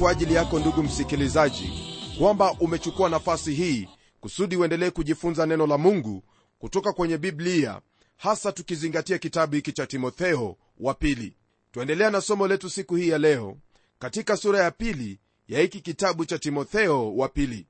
kwa 0.00 0.10
ajili 0.10 0.34
yako 0.34 0.58
ndugu 0.58 0.82
msikilizaji 0.82 1.72
kwamba 2.18 2.52
umechukua 2.60 3.08
nafasi 3.08 3.54
hii 3.54 3.88
kusudi 4.20 4.56
uendelee 4.56 4.90
kujifunza 4.90 5.46
neno 5.46 5.66
la 5.66 5.78
mungu 5.78 6.22
kutoka 6.58 6.92
kwenye 6.92 7.18
biblia 7.18 7.80
hasa 8.16 8.52
tukizingatia 8.52 9.18
kitabu 9.18 9.54
hiki 9.54 9.72
cha 9.72 9.86
timotheo 9.86 10.56
wa 10.80 10.94
pili. 10.94 11.36
Twaendelea 11.72 12.10
na 12.10 12.20
somo 12.20 12.48
letu 12.48 12.70
siku 12.70 12.96
hii 12.96 13.08
ya 13.08 13.18
leo 13.18 13.56
katika 13.98 14.36
sura 14.36 14.62
ya 14.62 14.70
pili 14.70 15.18
ya 15.48 15.60
hiki 15.60 15.80
kitabu 15.80 16.24
cha 16.24 16.38
timotheo 16.38 17.16
wa 17.16 17.28
pili. 17.28 17.66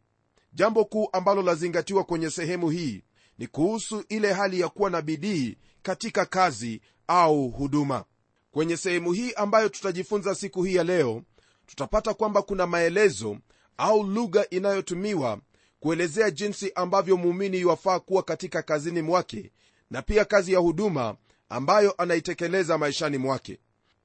Jambo 0.52 0.84
kuu 0.84 1.08
ambalo 1.12 1.42
lazingatiwa 1.42 2.04
kwenye 2.04 2.30
sehemu 2.30 2.70
hii 2.70 3.02
ni 3.38 3.46
kuhusu 3.46 4.04
ile 4.08 4.32
hali 4.32 4.60
ya 4.60 4.68
kuwa 4.68 4.90
na 4.90 5.02
bidii 5.02 5.56
katika 5.82 6.24
kazi 6.26 6.80
au 7.06 7.48
huduma. 7.48 8.04
Kwenye 8.50 8.76
sehemu 8.76 9.12
hii 9.12 9.32
ambayo 9.32 9.68
tutajifunza 9.68 10.34
siku 10.34 10.62
hii 10.64 10.74
ya 10.74 10.84
leo 10.84 11.22
tutapata 11.66 12.14
kwamba 12.14 12.42
kuna 12.42 12.66
maelezo 12.66 13.36
au 13.76 14.02
lugha 14.02 14.50
inayotumiwa 14.50 15.38
kuelezea 15.80 16.30
jinsi 16.30 16.72
ambavyo 16.74 17.16
muumini 17.16 17.60
yuwafaa 17.60 17.98
kuwa 18.00 18.22
katika 18.22 18.62
kazini 18.62 19.02
mwake 19.02 19.50
na 19.90 20.02
pia 20.02 20.24
kazi 20.24 20.52
ya 20.52 20.58
huduma 20.58 21.16
ambayo 21.48 21.94
anaitekeleza 21.98 22.78
maishani 22.78 23.18
mwake. 23.18 23.58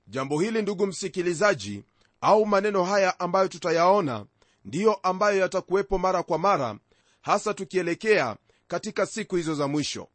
Jambo 0.07 0.39
hili 0.39 0.61
ndugu 0.61 0.87
msikilizaji 0.87 1.83
au 2.21 2.45
maneno 2.45 2.83
haya 2.83 3.19
ambayo 3.19 3.47
tutayaona 3.47 4.25
ndiyo 4.65 4.93
ambayo 4.93 5.39
yatakuwepo 5.39 5.97
mara 5.97 6.23
kwa 6.23 6.37
mara 6.37 6.77
hasa 7.21 7.53
tukielekea 7.53 8.35
katika 8.67 9.05
siku 9.05 9.35
hizo 9.35 9.55
za 9.55 9.67
mwisho. 9.67 10.07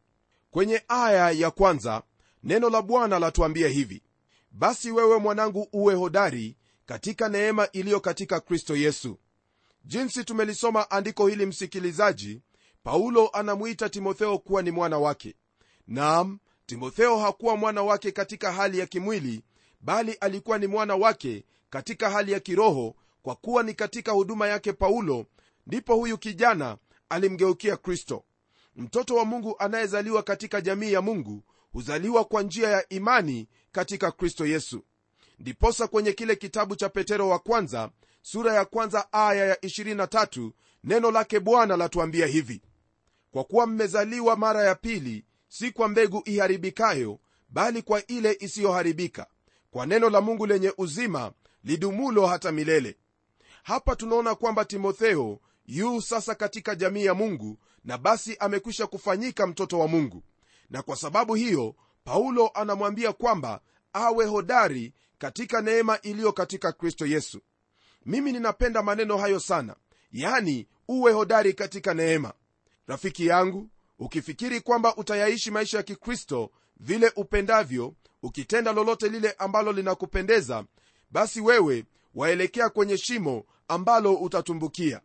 Kwenye 0.51 0.83
aya 0.87 1.31
ya 1.31 1.51
kwanza 1.51 2.01
neno 2.43 2.69
la 2.69 2.81
bwana 2.81 3.19
latuambia 3.19 3.67
hivi 3.67 4.01
basi 4.51 4.91
wewe 4.91 5.17
mwanangu 5.19 5.67
uwe 5.73 5.95
hodari 5.95 6.55
katika 6.87 7.29
neema 7.29 7.71
iliyo 7.71 7.99
katika 7.99 8.39
kristo 8.39 8.75
yesu. 8.75 9.19
Jinsi 9.85 10.23
tumelisoma 10.23 10.91
andiko 10.91 11.27
hili 11.27 11.45
msikilizaji 11.45 12.41
paulo 12.83 13.29
anamwita 13.33 13.89
timotheo 13.89 14.37
kuwa 14.37 14.61
ni 14.61 14.71
mwana 14.71 14.97
wake. 14.97 15.35
Nam 15.87 16.39
timotheo 16.65 17.17
hakuwa 17.17 17.57
mwana 17.57 17.83
wake 17.83 18.11
katika 18.11 18.51
hali 18.51 18.79
ya 18.79 18.85
kimwili 18.85 19.43
bali 19.81 20.13
alikuwa 20.13 20.57
ni 20.57 20.67
mwana 20.67 20.95
wake 20.95 21.45
katika 21.69 22.09
hali 22.09 22.31
ya 22.31 22.39
kiroho 22.39 22.95
kwa 23.21 23.35
kuwa 23.35 23.63
ni 23.63 23.73
katika 23.73 24.11
huduma 24.11 24.47
yake 24.47 24.73
paulo 24.73 25.25
ndipo 25.67 25.95
huyu 25.95 26.17
kijana 26.17 26.77
alimgeukia 27.09 27.77
kristo. 27.77 28.23
Mtoto 28.75 29.15
wa 29.15 29.25
mungu 29.25 29.55
anayezaliwa 29.59 30.23
katika 30.23 30.61
jamii 30.61 30.91
ya 30.91 31.01
mungu 31.01 31.43
huzaliwa 31.71 32.25
kwa 32.25 32.43
njia 32.43 32.69
ya 32.69 32.89
imani 32.89 33.47
katika 33.71 34.11
kristo 34.11 34.45
yesu 34.45 34.83
ndiposa 35.39 35.87
kwenye 35.87 36.11
kile 36.13 36.35
kitabu 36.35 36.75
cha 36.75 36.89
petero 36.89 37.29
wa 37.29 37.39
kwanza 37.39 37.89
sura 38.21 38.53
ya 38.53 38.65
kwanza 38.65 39.13
aya 39.13 39.45
ya 39.45 39.55
23 39.55 40.51
neno 40.83 41.11
lake 41.11 41.39
bwana 41.39 41.77
latuambia 41.77 42.27
hivi. 42.27 42.61
Kwa 43.31 43.43
kuwa 43.43 43.67
mmezaliwa 43.67 44.35
mara 44.35 44.63
ya 44.63 44.75
pili 44.75 45.25
si 45.47 45.71
kwa 45.71 45.87
mbegu 45.87 46.21
iharibikayo 46.25 47.19
bali 47.49 47.81
kwa 47.81 48.07
ile 48.07 48.37
isiyoharibika 48.39 49.27
kwa 49.71 49.85
neno 49.85 50.09
la 50.09 50.21
mungu 50.21 50.45
lenye 50.45 50.73
uzima 50.77 51.31
lidumulo 51.63 52.27
hata 52.27 52.51
milele. 52.51 52.97
Hapa 53.63 53.95
tunaona 53.95 54.35
kwamba 54.35 54.65
timotheo 54.65 55.39
yu 55.65 56.01
sasa 56.01 56.35
katika 56.35 56.75
jamii 56.75 57.05
ya 57.05 57.13
mungu 57.13 57.57
na 57.83 57.97
basi 57.97 58.37
amekwisha 58.39 58.87
kufanyika 58.87 59.47
mtoto 59.47 59.79
wa 59.79 59.87
mungu. 59.87 60.23
Na 60.69 60.81
kwa 60.81 60.95
sababu 60.95 61.35
hiyo 61.35 61.75
paulo 62.03 62.47
anamwambia 62.53 63.13
kwamba 63.13 63.61
awe 63.93 64.25
hodari 64.25 64.93
katika 65.17 65.61
neema 65.61 66.01
iliyo 66.01 66.33
katika 66.33 66.71
kristo 66.71 67.05
yesu. 67.05 67.41
Mimi 68.05 68.31
ninapenda 68.31 68.83
maneno 68.83 69.17
hayo 69.17 69.39
sana. 69.39 69.75
Yani 70.11 70.67
uwe 70.87 71.11
hodari 71.11 71.53
katika 71.53 71.93
neema. 71.93 72.33
Rafiki 72.87 73.27
yangu 73.27 73.69
ukifikiri 73.99 74.61
kwamba 74.61 74.95
utayaishi 74.95 75.51
maisha 75.51 75.77
ya 75.77 75.83
kikristo 75.83 76.51
vile 76.79 77.11
upendavyo 77.15 77.93
ukitenda 78.23 78.73
lolote 78.73 79.09
lile 79.09 79.31
ambalo 79.31 79.71
linakupendeza 79.71 80.65
basi 81.11 81.41
wewe 81.41 81.85
waelekea 82.15 82.69
kwenye 82.69 82.97
shimo 82.97 83.45
ambalo 83.67 84.13
utatumbukia. 84.15 85.01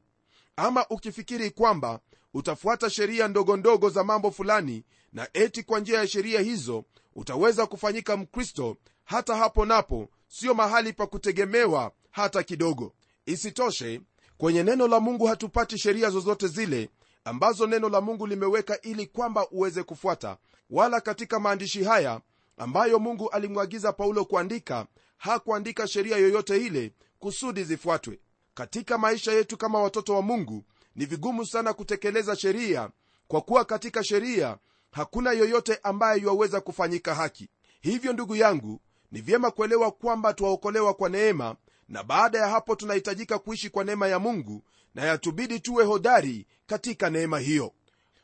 Ama 0.56 0.86
ukifikiri 0.90 1.50
kwamba 1.50 2.00
utafuata 2.34 2.90
sheria 2.90 3.28
ndogo 3.28 3.56
ndogo 3.56 3.90
za 3.90 4.04
mambo 4.04 4.30
fulani 4.30 4.84
na 5.12 5.28
eti 5.32 5.62
kwa 5.62 5.80
njia 5.80 5.98
ya 5.98 6.06
sheria 6.06 6.40
hizo 6.40 6.84
utaweza 7.14 7.66
kufanyika 7.66 8.16
mkristo 8.16 8.76
hata 9.04 9.36
hapo 9.36 9.64
napo 9.66 10.08
sio 10.28 10.54
mahali 10.54 10.92
pa 10.92 11.06
kutegemewa 11.06 11.92
hata 12.10 12.42
kidogo. 12.42 12.92
Isitoshe 13.26 14.00
kwenye 14.38 14.62
neno 14.62 14.88
la 14.88 15.00
mungu 15.00 15.26
hatupati 15.26 15.78
sheria 15.78 16.10
zozote 16.10 16.48
zile 16.48 16.90
ambazo 17.24 17.66
neno 17.66 17.88
la 17.88 18.00
mungu 18.00 18.26
limeweka 18.26 18.80
ili 18.80 19.06
kwamba 19.06 19.48
uweze 19.50 19.82
kufuata 19.82 20.36
wala 20.70 21.00
katika 21.00 21.40
maandishi 21.40 21.84
haya 21.84 22.20
ambayo 22.56 22.98
mungu 22.98 23.30
alimwagiza 23.30 23.92
paulo 23.92 24.24
kuandika 24.24 24.86
hakuandika 25.16 25.88
sheria 25.88 26.16
yoyote 26.16 26.56
ile 26.56 26.92
kusudi 27.18 27.64
zifuatwe. 27.64 28.18
Katika 28.54 28.98
maisha 28.98 29.32
yetu 29.32 29.56
kama 29.56 29.80
watoto 29.82 30.14
wa 30.14 30.22
mungu 30.22 30.64
ni 30.96 31.06
vigumu 31.06 31.46
sana 31.46 31.72
kutekeleza 31.72 32.36
sheria 32.36 32.90
kwa 33.28 33.40
kuwa 33.40 33.64
katika 33.64 34.04
sheria 34.04 34.56
hakuna 34.90 35.32
yoyote 35.32 35.78
ambaye 35.82 36.20
yuwaweza 36.20 36.60
kufanyika 36.60 37.14
haki. 37.14 37.48
Hivyo 37.80 38.12
ndugu 38.12 38.36
yangu 38.36 38.80
ni 39.12 39.20
vyema 39.20 39.50
kuelewa 39.50 39.90
kwamba 39.90 40.34
twaokolewa 40.34 40.94
kwa 40.94 41.08
neema 41.08 41.56
na 41.88 42.02
baada 42.02 42.38
ya 42.38 42.48
hapo 42.48 42.76
tunahitajika 42.76 43.38
kuishi 43.38 43.70
kwa 43.70 43.84
neema 43.84 44.08
ya 44.08 44.18
mungu 44.18 44.62
na 44.94 45.04
yatubidi 45.04 45.60
tuwe 45.60 45.84
hodari 45.84 46.46
katika 46.66 47.10
neema 47.10 47.38
hiyo. 47.38 47.72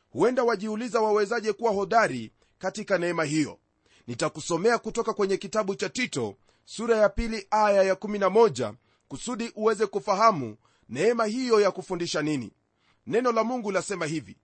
Huenda 0.09 0.43
wajiuliza 0.43 1.01
wawezaje 1.01 1.53
kuwa 1.53 1.71
hodari 1.71 2.31
katika 2.59 2.97
neema 2.97 3.23
hiyo. 3.23 3.59
Nitakusomea 4.07 4.77
kutoka 4.77 5.13
kwenye 5.13 5.37
kitabu 5.37 5.75
cha 5.75 5.89
tito 5.89 6.35
sura 6.65 6.97
ya 6.97 7.09
pili 7.09 7.47
aya 7.51 7.93
ya11 7.93 8.73
kusudi 9.07 9.51
uweze 9.55 9.85
kufahamu 9.87 10.57
neema 10.89 11.25
hiyo 11.25 11.59
ya 11.61 11.71
kufundisha 11.71 12.21
nini. 12.21 12.51
Neno 13.07 13.31
la 13.31 13.43
mungu 13.43 13.71
lasema 13.71 14.05
hivi 14.05 14.37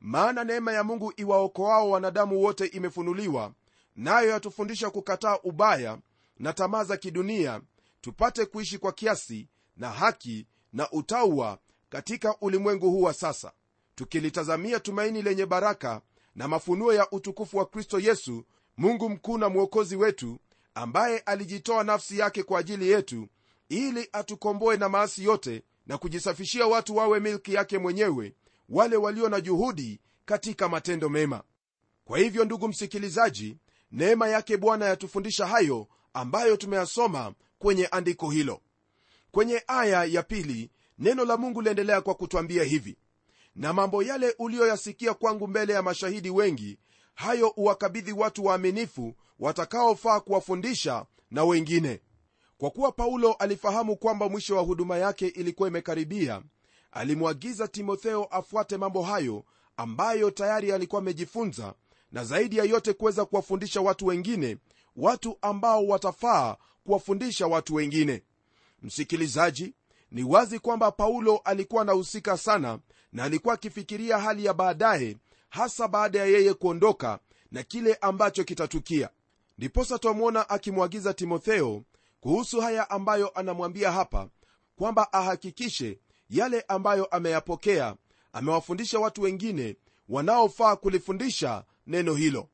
maana 0.00 0.44
neema 0.44 0.72
ya 0.72 0.84
mungu 0.84 1.12
iwaokoao 1.16 1.90
wanadamu 1.90 2.42
wote 2.42 2.66
imefunuliwa 2.66 3.52
nayo 3.96 4.30
yatufundisha 4.30 4.90
kukataa 4.90 5.38
ubaya 5.42 5.98
na 6.38 6.52
tamaa 6.52 6.84
za 6.84 6.96
kidunia 6.96 7.60
tupate 8.00 8.46
kuishi 8.46 8.78
kwa 8.78 8.92
kiasi 8.92 9.48
na 9.76 9.90
haki 9.90 10.46
na 10.72 10.90
utaua 10.90 11.58
katika 11.88 12.36
ulimwengu 12.40 12.90
huu 12.90 13.02
wa 13.02 13.12
sasa. 13.14 13.52
Tukilitazamia 13.94 14.80
tumaini 14.80 15.22
lenye 15.22 15.46
baraka 15.46 16.00
na 16.34 16.48
mafunuo 16.48 16.92
ya 16.92 17.10
utukufu 17.10 17.56
wa 17.56 17.66
kristo 17.66 18.00
yesu 18.00 18.44
mungu 18.76 19.10
mkuu 19.10 19.38
na 19.38 19.48
mwokozi 19.48 19.96
wetu 19.96 20.38
ambaye 20.74 21.18
alijitoa 21.18 21.84
nafsi 21.84 22.18
yake 22.18 22.42
kwa 22.42 22.60
ajili 22.60 22.88
yetu 22.90 23.28
ili 23.68 24.08
atukomboe 24.12 24.76
na 24.76 24.88
maasi 24.88 25.24
yote 25.24 25.62
na 25.86 25.98
kujisafishia 25.98 26.66
watu 26.66 26.96
wawe 26.96 27.20
milki 27.20 27.54
yake 27.54 27.78
mwenyewe 27.78 28.34
wale 28.68 28.96
walio 28.96 29.28
na 29.28 29.40
juhudi 29.40 30.00
katika 30.24 30.68
matendo 30.68 31.08
mema. 31.08 31.42
Kwa 32.04 32.18
hivyo 32.18 32.44
ndugu 32.44 32.68
msikilizaji 32.68 33.56
neema 33.92 34.28
yake 34.28 34.56
bwana 34.56 34.84
yatufundisha 34.84 35.46
hayo 35.46 35.86
ambayo 36.14 36.56
tumeyasoma 36.56 37.34
kwenye 37.58 37.86
andiko 37.86 38.30
hilo. 38.30 38.60
Kwenye 39.30 39.62
aya 39.66 40.04
ya 40.04 40.22
pili 40.22 40.70
neno 40.98 41.24
la 41.24 41.36
mungu 41.36 41.62
liendelea 41.62 42.00
kwa 42.00 42.14
kutwambia 42.14 42.64
hivi 42.64 42.96
na 43.56 43.72
mambo 43.72 44.02
yale 44.02 44.34
uliyoyasikia 44.38 45.14
kwangu 45.14 45.46
mbele 45.48 45.72
ya 45.72 45.82
mashahidi 45.82 46.30
wengi 46.30 46.78
hayo 47.14 47.48
uwakabidhi 47.56 48.12
watu 48.12 48.44
waaminifu 48.44 49.14
watakaofaa 49.38 50.20
kuwafundisha 50.20 51.06
na 51.30 51.44
wengine. 51.44 52.00
Kwa 52.58 52.70
kuwa 52.70 52.92
paulo 52.92 53.32
alifahamu 53.32 53.96
kwamba 53.96 54.28
mwisho 54.28 54.56
wa 54.56 54.62
huduma 54.62 54.98
yake 54.98 55.26
ilikuwa 55.28 55.68
imekaribia 55.68 56.42
alimwagiza 56.92 57.68
timotheo 57.68 58.24
afuate 58.24 58.76
mambo 58.76 59.02
hayo 59.02 59.44
ambayo 59.76 60.30
tayari 60.30 60.72
alikuwa 60.72 61.02
amejifunza 61.02 61.74
na 62.12 62.24
zaidi 62.24 62.56
ya 62.56 62.64
yote 62.64 62.92
kuweza 62.92 63.24
kuwafundisha 63.24 63.80
watu 63.80 64.06
wengine 64.06 64.56
watu 64.96 65.38
ambao 65.42 65.86
watafaa 65.86 66.56
kuwafundisha 66.84 67.46
watu 67.46 67.74
wengine. 67.74 68.22
Msikilizaji 68.82 69.74
ni 70.10 70.22
wazi 70.24 70.58
kwamba 70.58 70.90
paulo 70.92 71.36
alikuwa 71.36 71.82
anahusika 71.82 72.36
sana 72.36 72.78
na 73.12 73.24
alikuwa 73.24 73.54
akifikiria 73.54 74.18
hali 74.18 74.44
ya 74.44 74.54
baadaye 74.54 75.16
hasa 75.48 75.88
baada 75.88 76.18
ya 76.18 76.26
yeye 76.26 76.54
kuondoka 76.54 77.18
na 77.50 77.62
kile 77.62 77.94
ambacho 77.94 78.44
kitatukia. 78.44 79.08
Ndiposa 79.58 79.98
twamwona 79.98 80.48
akimwagiza 80.50 81.14
timotheo 81.14 81.82
kuhusu 82.20 82.60
haya 82.60 82.90
ambayo 82.90 83.28
anamwambia 83.28 83.92
hapa 83.92 84.28
kwamba 84.76 85.12
ahakikishe 85.12 85.98
yale 86.30 86.64
ambayo 86.68 87.04
ameyapokea. 87.04 87.96
Amewafundisha 88.32 88.98
watu 88.98 89.22
wengine 89.22 89.76
wanaofaa 90.08 90.76
kulifundisha 90.76 91.64
neno 91.86 92.14
hilo. 92.14 92.48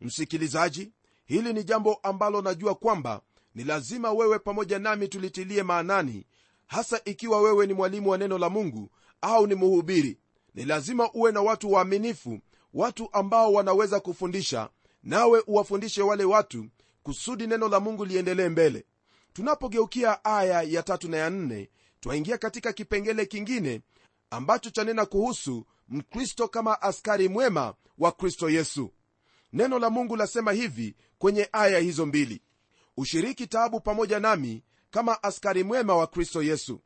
Msikilizaji 0.00 0.92
hili 1.24 1.52
ni 1.52 1.64
jambo 1.64 1.94
ambalo 1.94 2.42
najua 2.42 2.74
kwamba 2.74 3.20
ni 3.54 3.64
lazima 3.64 4.12
wewe 4.12 4.38
pamoja 4.38 4.78
nami 4.78 5.08
tulitilie 5.08 5.62
maanani 5.62 6.26
hasa 6.66 7.00
ikiwa 7.04 7.40
wewe 7.40 7.66
ni 7.66 7.74
mwalimu 7.74 8.10
wa 8.10 8.18
neno 8.18 8.38
la 8.38 8.50
mungu 8.50 8.90
au 9.20 9.46
ni 9.46 9.54
mhubiri. 9.54 10.18
Ni 10.54 10.64
lazima 10.64 11.12
uwe 11.12 11.32
na 11.32 11.40
watu 11.42 11.72
waaminifu 11.72 12.40
watu 12.74 13.08
ambao 13.12 13.52
wanaweza 13.52 14.00
kufundisha 14.00 14.68
nawe 15.02 15.42
uwafundishe 15.46 16.02
wale 16.02 16.24
watu 16.24 16.66
kusudi 17.02 17.46
neno 17.46 17.68
la 17.68 17.80
mungu 17.80 18.04
liendelee 18.04 18.48
mbele. 18.48 18.84
Tunapogeukia 19.32 20.24
aya 20.24 20.62
ya 20.62 20.82
tatu 20.82 21.08
na 21.08 21.16
ya 21.16 21.30
nne 21.30 21.70
twaingia 22.00 22.38
katika 22.38 22.72
kipengele 22.72 23.26
kingine 23.26 23.80
ambacho 24.30 24.70
chanena 24.70 25.06
kuhusu 25.06 25.66
mkristo 25.88 26.48
kama 26.48 26.82
askari 26.82 27.28
mwema 27.28 27.74
wa 27.98 28.12
kristo 28.12 28.50
yesu. 28.50 28.92
Neno 29.52 29.78
la 29.78 29.90
mungu 29.90 30.16
lasema 30.16 30.52
hivi 30.52 30.96
kwenye 31.18 31.48
aya 31.52 31.78
hizo 31.78 32.06
mbili. 32.06 32.42
Ushiriki 32.96 33.46
taabu 33.46 33.80
pamoja 33.80 34.20
nami 34.20 34.62
kama 34.90 35.22
askari 35.22 35.64
mwema 35.64 35.96
wa 35.96 36.06
kristo 36.06 36.42
yesu. 36.42 36.80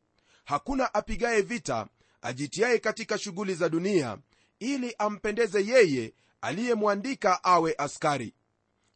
Hakuna 0.45 0.93
apigaye 0.93 1.41
vita 1.41 1.87
ajitiaye 2.21 2.79
katika 2.79 3.17
shughuli 3.17 3.55
za 3.55 3.69
dunia 3.69 4.17
ili 4.59 4.95
ampendeze 4.97 5.65
yeye 5.65 6.13
aliyemwandika 6.41 7.43
awe 7.43 7.75
askari. 7.77 8.33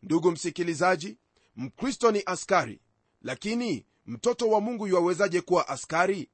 Ndugu 0.03 0.31
msikilizaji 0.31 1.18
mkristo 1.56 2.12
ni 2.12 2.24
askari 2.25 2.80
lakini 3.21 3.86
mtoto 4.06 4.50
wa 4.50 4.62
mungu 4.62 4.88
yuwawezaje 4.88 5.42
kuwa 5.42 5.68
askari 5.68 6.30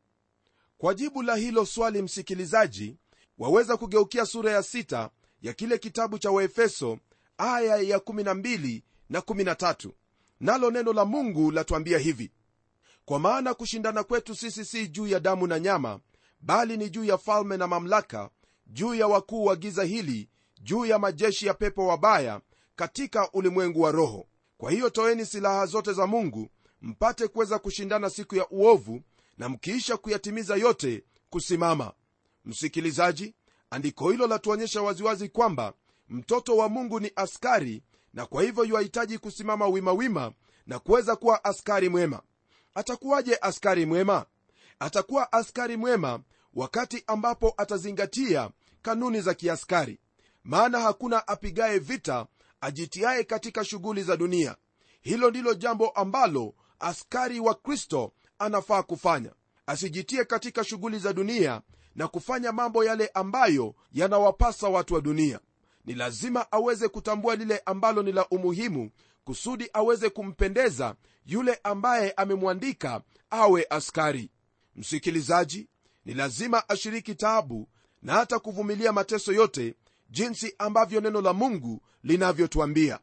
kwa 0.81 0.93
jibu 0.93 1.21
la 1.23 1.35
hilo 1.35 1.65
swali 1.65 2.01
msikilizaji 2.01 2.95
waweza 3.37 3.77
kugeukia 3.77 4.25
sura 4.25 4.51
ya 4.51 4.63
sita 4.63 5.09
ya 5.41 5.53
kile 5.53 5.77
kitabu 5.77 6.19
cha 6.19 6.31
waefeso 6.31 6.97
aya 7.37 7.75
ya 7.77 7.97
12 7.97 8.81
na 9.09 9.19
13 9.19 9.89
nalo 10.39 10.71
neno 10.71 10.93
la 10.93 11.05
mungu 11.05 11.51
latuambia 11.51 11.97
hivi 11.97 12.31
kwa 13.05 13.19
maana 13.19 13.53
kushindana 13.53 14.03
kwetu 14.03 14.35
sisi 14.35 14.65
si 14.65 14.87
juu 14.87 15.07
ya 15.07 15.19
damu 15.19 15.47
na 15.47 15.59
nyama 15.59 15.99
bali 16.39 16.77
ni 16.77 16.89
juu 16.89 17.03
ya 17.03 17.17
falme 17.17 17.57
na 17.57 17.67
mamlaka 17.67 18.29
juu 18.67 18.93
ya 18.95 19.07
wakuu 19.07 19.45
wa 19.45 19.55
giza 19.55 19.83
hili 19.83 20.29
juu 20.61 20.85
ya 20.85 20.99
majeshi 20.99 21.45
ya 21.47 21.53
pepo 21.53 21.87
wabaya 21.87 22.41
katika 22.75 23.31
ulimwengu 23.31 23.81
wa 23.81 23.91
roho. 23.91 24.27
Kwa 24.57 24.71
hiyo 24.71 24.89
toeni 24.89 25.25
silaha 25.25 25.65
zote 25.65 25.93
za 25.93 26.07
mungu 26.07 26.49
mpate 26.81 27.27
kuweza 27.27 27.59
kushindana 27.59 28.09
siku 28.09 28.35
ya 28.35 28.49
uovu 28.49 29.01
na 29.37 29.49
mkiisha 29.49 29.97
kuyatimiza 29.97 30.55
yote 30.55 31.03
kusimama. 31.29 31.93
Msikilizaji 32.45 33.35
andiko 33.69 34.11
hilo 34.11 34.27
latuonyesha 34.27 34.81
waziwazi 34.81 35.29
kwamba 35.29 35.73
mtoto 36.09 36.57
wa 36.57 36.69
mungu 36.69 36.99
ni 36.99 37.11
askari 37.15 37.83
na 38.13 38.25
kwa 38.25 38.43
hivyo 38.43 38.63
yuhitaji 38.65 39.17
kusimama 39.17 39.67
wimawima 39.67 40.31
na 40.67 40.79
kuweza 40.79 41.15
kuwa 41.15 41.43
askari 41.43 41.89
mwema. 41.89 42.21
Atakuwaje 42.75 43.37
askari 43.41 43.85
mwema? 43.85 44.25
Atakuwa 44.79 45.31
askari 45.33 45.77
mwema 45.77 46.19
wakati 46.53 47.03
ambapo 47.07 47.53
atazingatia 47.57 48.49
kanuni 48.81 49.21
za 49.21 49.33
kiaskari. 49.33 49.99
Maana 50.43 50.79
hakuna 50.79 51.27
apigaye 51.27 51.79
vita 51.79 52.27
ajitiaye 52.61 53.23
katika 53.23 53.65
shughuli 53.65 54.03
za 54.03 54.17
dunia. 54.17 54.55
Hilo 55.01 55.29
ndilo 55.29 55.53
jambo 55.53 55.89
ambalo 55.89 56.53
askari 56.79 57.39
wa 57.39 57.55
kristo 57.55 58.13
anafaa 58.41 58.83
kufanya. 58.83 59.31
Asijitie 59.67 60.25
katika 60.25 60.63
shughuli 60.63 60.99
za 60.99 61.13
dunia 61.13 61.61
na 61.95 62.07
kufanya 62.07 62.51
mambo 62.51 62.83
yale 62.83 63.07
ambayo 63.13 63.75
yanawapasa 63.93 64.69
watu 64.69 64.93
wa 64.93 65.01
dunia. 65.01 65.39
Ni 65.85 65.93
lazima 65.93 66.51
aweze 66.51 66.87
kutambua 66.87 67.35
lile 67.35 67.61
ambalo 67.65 68.03
ni 68.03 68.11
la 68.11 68.27
umuhimu 68.27 68.91
kusudi 69.23 69.69
aweze 69.73 70.09
kumpendeza 70.09 70.95
yule 71.25 71.59
ambaye 71.63 72.11
amemwandika 72.11 73.01
awe 73.29 73.65
askari. 73.69 74.29
Msikilizaji 74.75 75.67
ni 76.05 76.13
lazima 76.13 76.69
ashiriki 76.69 77.15
taabu 77.15 77.67
na 78.01 78.13
hata 78.13 78.39
kuvumilia 78.39 78.91
mateso 78.93 79.33
yote 79.33 79.75
jinsi 80.09 80.55
ambavyo 80.57 81.01
neno 81.01 81.21
la 81.21 81.33
mungu 81.33 81.81
linavyotwambia 82.03 82.99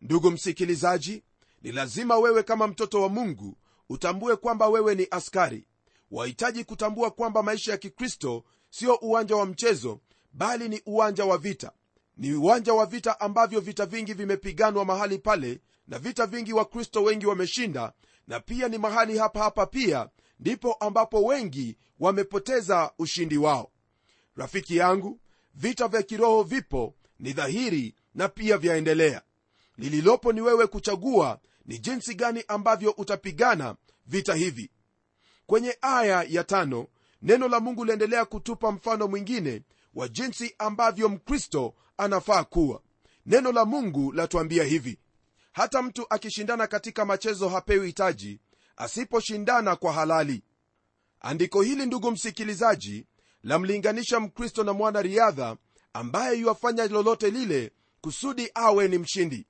ndugu 0.00 0.30
msikilizaji 0.30 1.22
ni 1.62 1.72
lazima 1.72 2.18
wewe 2.18 2.42
kama 2.42 2.66
mtoto 2.66 3.02
wa 3.02 3.08
mungu 3.08 3.56
utambue 3.96 4.36
kwamba 4.36 4.68
wewe 4.68 4.94
ni 4.94 5.06
askari. 5.10 5.64
Wahitaji 6.10 6.64
kutambua 6.64 7.10
kwamba 7.10 7.42
maisha 7.42 7.72
ya 7.72 7.78
kikristo 7.78 8.44
sio 8.70 8.94
uwanja 8.94 9.36
wa 9.36 9.46
mchezo 9.46 10.00
bali 10.32 10.68
ni 10.68 10.82
uwanja 10.86 11.24
wa 11.24 11.38
vita. 11.38 11.72
Ni 12.16 12.34
uwanja 12.34 12.74
wa 12.74 12.86
vita 12.86 13.20
ambavyo 13.20 13.60
vita 13.60 13.86
vingi 13.86 14.14
vimepiganwa 14.14 14.84
mahali 14.84 15.18
pale 15.18 15.60
na 15.88 15.98
vita 15.98 16.26
vingi 16.26 16.52
wakristo 16.52 17.02
wengi 17.02 17.26
wameshinda 17.26 17.92
na 18.26 18.40
pia 18.40 18.68
ni 18.68 18.78
mahali 18.78 19.18
hapa 19.18 19.40
hapa 19.42 19.66
pia 19.66 20.08
ndipo 20.40 20.72
ambapo 20.72 21.22
wengi 21.24 21.76
wamepoteza 22.00 22.92
ushindi 22.98 23.36
wao. 23.38 23.70
Rafiki 24.36 24.76
yangu 24.76 25.20
vita 25.54 25.88
vya 25.88 26.02
kiroho 26.02 26.42
vipo 26.42 26.94
ni 27.18 27.32
dhahiri 27.32 27.94
na 28.14 28.28
pia 28.28 28.58
vyaendelea. 28.58 29.22
Lililopo 29.78 30.32
ni 30.32 30.40
wewe 30.40 30.66
kuchagua 30.66 31.38
ni 31.66 31.78
jinsi 31.78 32.14
gani 32.14 32.44
ambavyo 32.48 32.90
utapigana 32.90 33.76
vita 34.06 34.34
hivi? 34.34 34.70
Kwenye 35.46 35.78
aya 35.80 36.26
ya 36.28 36.44
tano 36.44 36.86
neno 37.22 37.48
la 37.48 37.60
mungu 37.60 37.84
liendelea 37.84 38.24
kutupa 38.24 38.72
mfano 38.72 39.08
mwingine 39.08 39.62
wa 39.94 40.08
jinsi 40.08 40.54
ambavyo 40.58 41.08
mkristo 41.08 41.74
anafaa 41.96 42.44
kuwa. 42.44 42.82
Neno 43.26 43.52
la 43.52 43.64
mungu 43.64 44.12
latuambia 44.12 44.64
hivi 44.64 44.98
hata 45.52 45.82
mtu 45.82 46.06
akishindana 46.10 46.66
katika 46.66 47.04
machezo 47.04 47.48
hapewi 47.48 47.86
hitaji 47.86 48.40
asiposhindana 48.76 49.76
kwa 49.76 49.92
halali. 49.92 50.42
Andiko 51.20 51.62
hili 51.62 51.86
ndugu 51.86 52.10
msikilizaji 52.10 53.06
lamlinganisha 53.42 54.20
mkristo 54.20 54.64
na 54.64 54.72
mwanariadha 54.72 55.56
ambaye 55.92 56.38
yuwafanya 56.38 56.86
lolote 56.86 57.30
lile 57.30 57.70
kusudi 58.00 58.50
awe 58.54 58.88
ni 58.88 58.98
mshindi. 58.98 59.46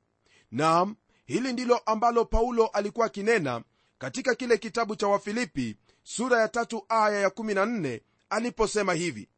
Nam 0.50 0.96
hili 1.32 1.52
ndilo 1.52 1.78
ambalo 1.78 2.24
paulo 2.24 2.66
alikuwa 2.66 3.06
akinena 3.06 3.62
katika 3.98 4.34
kile 4.34 4.58
kitabu 4.58 4.96
cha 4.96 5.08
wafilipi 5.08 5.76
sura 6.02 6.40
ya 6.40 6.48
tatu 6.48 6.84
aya 6.88 7.20
ya 7.20 7.28
14 7.28 8.00
aliposema 8.30 8.94
hivi 8.94 9.28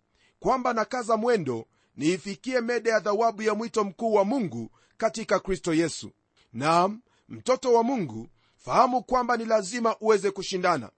kwamba 0.41 0.73
nakaza 0.73 1.17
mwendo 1.17 1.67
niifikie 1.97 2.61
mede 2.61 2.91
ya 2.91 3.01
dhawabu 3.01 3.43
ya 3.43 3.55
mwito 3.55 3.85
mkuu 3.85 4.15
wa 4.15 4.25
mungu 4.25 4.71
katika 4.97 5.41
kristo 5.41 5.75
yesu. 5.75 6.11
Nam 6.53 7.01
mtoto 7.29 7.73
wa 7.73 7.83
mungu 7.83 8.29
fahamu 8.57 9.03
kwamba 9.03 9.37
ni 9.37 9.45
lazima 9.45 9.97
uweze 10.01 10.31
kushindana. 10.31 10.91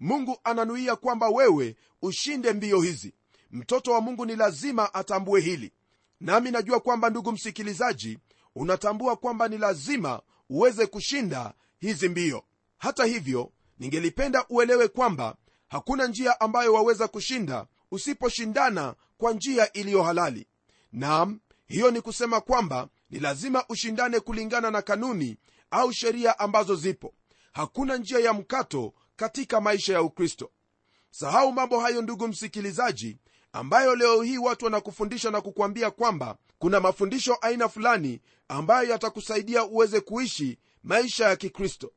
Mungu 0.00 0.38
ananuia 0.44 0.96
kwamba 0.96 1.28
wewe 1.28 1.76
ushinde 2.02 2.52
mbio 2.52 2.80
hizi. 2.80 3.14
Mtoto 3.50 3.92
wa 3.92 4.00
mungu 4.00 4.26
ni 4.26 4.36
lazima 4.36 4.94
atambue 4.94 5.40
hili. 5.40 5.72
Nami 6.20 6.50
najua 6.50 6.80
kwamba 6.80 7.10
ndugu 7.10 7.32
msikilizaji 7.32 8.18
unatambua 8.54 9.16
kwamba 9.16 9.48
ni 9.48 9.58
lazima 9.58 10.20
uweze 10.52 10.86
kushinda 10.86 11.54
hizi 11.78 12.08
mbio. 12.08 12.44
Hata 12.78 13.04
hivyo 13.04 13.52
ningelipenda 13.78 14.46
uelewe 14.48 14.88
kwamba 14.88 15.36
hakuna 15.68 16.06
njia 16.06 16.40
ambayo 16.40 16.72
waweza 16.74 17.08
kushinda 17.08 17.66
usiposhindana 17.90 18.94
kwa 19.18 19.32
njia 19.32 19.72
iliyo 19.72 20.02
halali. 20.02 20.46
Nam 20.92 21.40
hiyo 21.66 21.90
ni 21.90 22.00
kusema 22.00 22.40
kwamba 22.40 22.88
ni 23.10 23.18
lazima 23.20 23.64
ushindane 23.68 24.20
kulingana 24.20 24.70
na 24.70 24.82
kanuni 24.82 25.36
au 25.70 25.92
sheria 25.92 26.38
ambazo 26.38 26.74
zipo. 26.76 27.14
Hakuna 27.52 27.96
njia 27.96 28.18
ya 28.18 28.32
mkato 28.32 28.92
katika 29.16 29.60
maisha 29.60 29.92
ya 29.92 30.02
ukristo. 30.02 30.50
Sahau 31.10 31.52
mambo 31.52 31.80
hayo 31.80 32.02
ndugu 32.02 32.28
msikilizaji 32.28 33.18
ambayo 33.52 33.94
leo 33.96 34.22
hii 34.22 34.38
watu 34.38 34.64
wanakufundisha 34.64 35.30
na 35.30 35.40
kukwambia 35.40 35.90
kwamba 35.90 36.36
kuna 36.62 36.80
mafundisho 36.80 37.38
aina 37.40 37.68
fulani 37.68 38.20
ambayo 38.48 38.90
yatakusaidia 38.90 39.64
uweze 39.64 40.00
kuishi 40.00 40.58
maisha 40.82 41.28
ya 41.28 41.36
kikristo. 41.36 41.92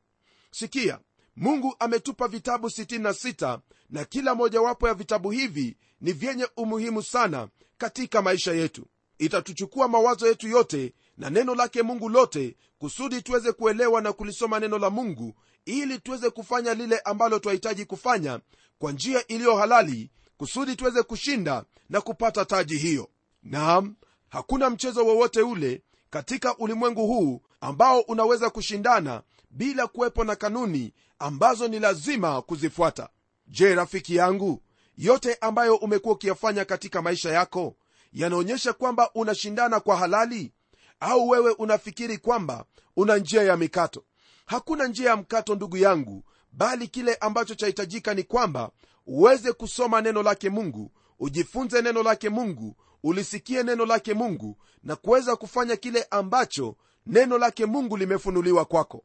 Sikia 0.50 0.98
mungu 1.36 1.76
ametupa 1.78 2.28
vitabu 2.28 2.66
66 2.66 3.58
na 3.90 4.04
kila 4.04 4.34
mojawapo 4.34 4.88
ya 4.88 4.94
vitabu 4.94 5.30
hivi 5.30 5.76
ni 6.00 6.12
vyenye 6.12 6.48
umuhimu 6.56 7.02
sana 7.02 7.48
katika 7.78 8.22
maisha 8.22 8.52
yetu. 8.52 8.86
Itatuchukua 9.18 9.88
mawazo 9.88 10.26
yetu 10.28 10.48
yote 10.48 10.92
na 11.16 11.30
neno 11.30 11.54
lake 11.54 11.82
mungu 11.82 12.08
lote 12.08 12.56
kusudi 12.78 13.22
tuweze 13.22 13.52
kuelewa 13.52 14.00
na 14.00 14.12
kulisoma 14.12 14.60
neno 14.60 14.78
la 14.78 14.90
mungu 14.90 15.34
ili 15.64 15.98
tuweze 15.98 16.30
kufanya 16.30 16.74
lile 16.74 16.98
ambalo 16.98 17.38
twahitaji 17.38 17.84
kufanya 17.84 18.40
kwa 18.78 18.92
njia 18.92 19.26
iliyo 19.26 19.56
halali 19.56 20.10
kusudi 20.36 20.76
tuweze 20.76 21.02
kushinda 21.02 21.64
na 21.88 22.00
kupata 22.00 22.44
taji 22.44 22.78
hiyo. 22.78 23.08
Naam 23.42 23.94
hakuna 24.28 24.70
mchezo 24.70 25.06
wowote 25.06 25.42
ule 25.42 25.82
katika 26.10 26.56
ulimwengu 26.58 27.06
huu 27.06 27.42
ambao 27.60 28.00
unaweza 28.00 28.50
kushindana 28.50 29.22
bila 29.50 29.86
kuwepo 29.86 30.24
na 30.24 30.36
kanuni 30.36 30.92
ambazo 31.18 31.68
ni 31.68 31.78
lazima 31.78 32.42
kuzifuata. 32.42 33.08
Je 33.46 33.74
rafiki 33.74 34.16
yangu 34.16 34.62
yote 34.96 35.34
ambayo 35.40 35.76
umekuwa 35.76 36.14
ukiyafanya 36.14 36.64
katika 36.64 37.02
maisha 37.02 37.30
yako 37.30 37.76
yanaonyesha 38.12 38.72
kwamba 38.72 39.10
unashindana 39.14 39.80
kwa 39.80 39.96
halali? 39.96 40.52
Au 41.00 41.28
wewe 41.28 41.50
unafikiri 41.50 42.18
kwamba 42.18 42.64
una 42.96 43.16
njia 43.16 43.42
ya 43.42 43.56
mikato? 43.56 44.04
Hakuna 44.46 44.86
njia 44.86 45.10
ya 45.10 45.16
mkato 45.16 45.54
ndugu 45.54 45.76
yangu 45.76 46.24
bali 46.52 46.88
kile 46.88 47.14
ambacho 47.14 47.54
chahitajika 47.54 48.14
ni 48.14 48.22
kwamba 48.22 48.70
uweze 49.06 49.52
kusoma 49.52 50.00
neno 50.00 50.22
lake 50.22 50.50
mungu 50.50 50.90
ujifunze 51.18 51.82
neno 51.82 52.02
lake 52.02 52.28
mungu 52.28 52.76
ulisikie 53.02 53.62
neno 53.62 53.86
lake 53.86 54.14
mungu 54.14 54.56
na 54.82 54.96
kuweza 54.96 55.36
kufanya 55.36 55.76
kile 55.76 56.06
ambacho 56.10 56.76
neno 57.06 57.38
lake 57.38 57.66
mungu 57.66 57.96
limefunuliwa 57.96 58.64
kwako. 58.64 59.04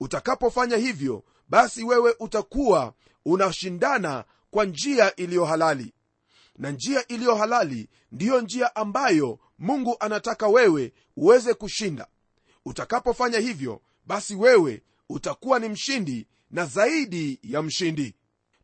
Utakapofanya 0.00 0.76
hivyo 0.76 1.24
basi 1.48 1.84
wewe 1.84 2.14
utakuwa 2.20 2.94
unashindana 3.24 4.24
kwa 4.50 4.64
njia 4.64 5.16
iliyo 5.16 5.44
halali. 5.44 5.94
Na 6.58 6.70
njia 6.70 7.06
iliyo 7.08 7.34
halali 7.34 7.88
ndiyo 8.12 8.40
njia 8.40 8.76
ambayo 8.76 9.38
mungu 9.58 9.96
anataka 10.00 10.48
wewe 10.48 10.92
uweze 11.16 11.54
kushinda. 11.54 12.06
Utakapofanya 12.64 13.38
hivyo 13.38 13.80
basi 14.06 14.34
wewe 14.34 14.82
utakuwa 15.08 15.58
ni 15.58 15.68
mshindi 15.68 16.26
na 16.50 16.66
zaidi 16.66 17.38
ya 17.42 17.62
mshindi. 17.62 18.14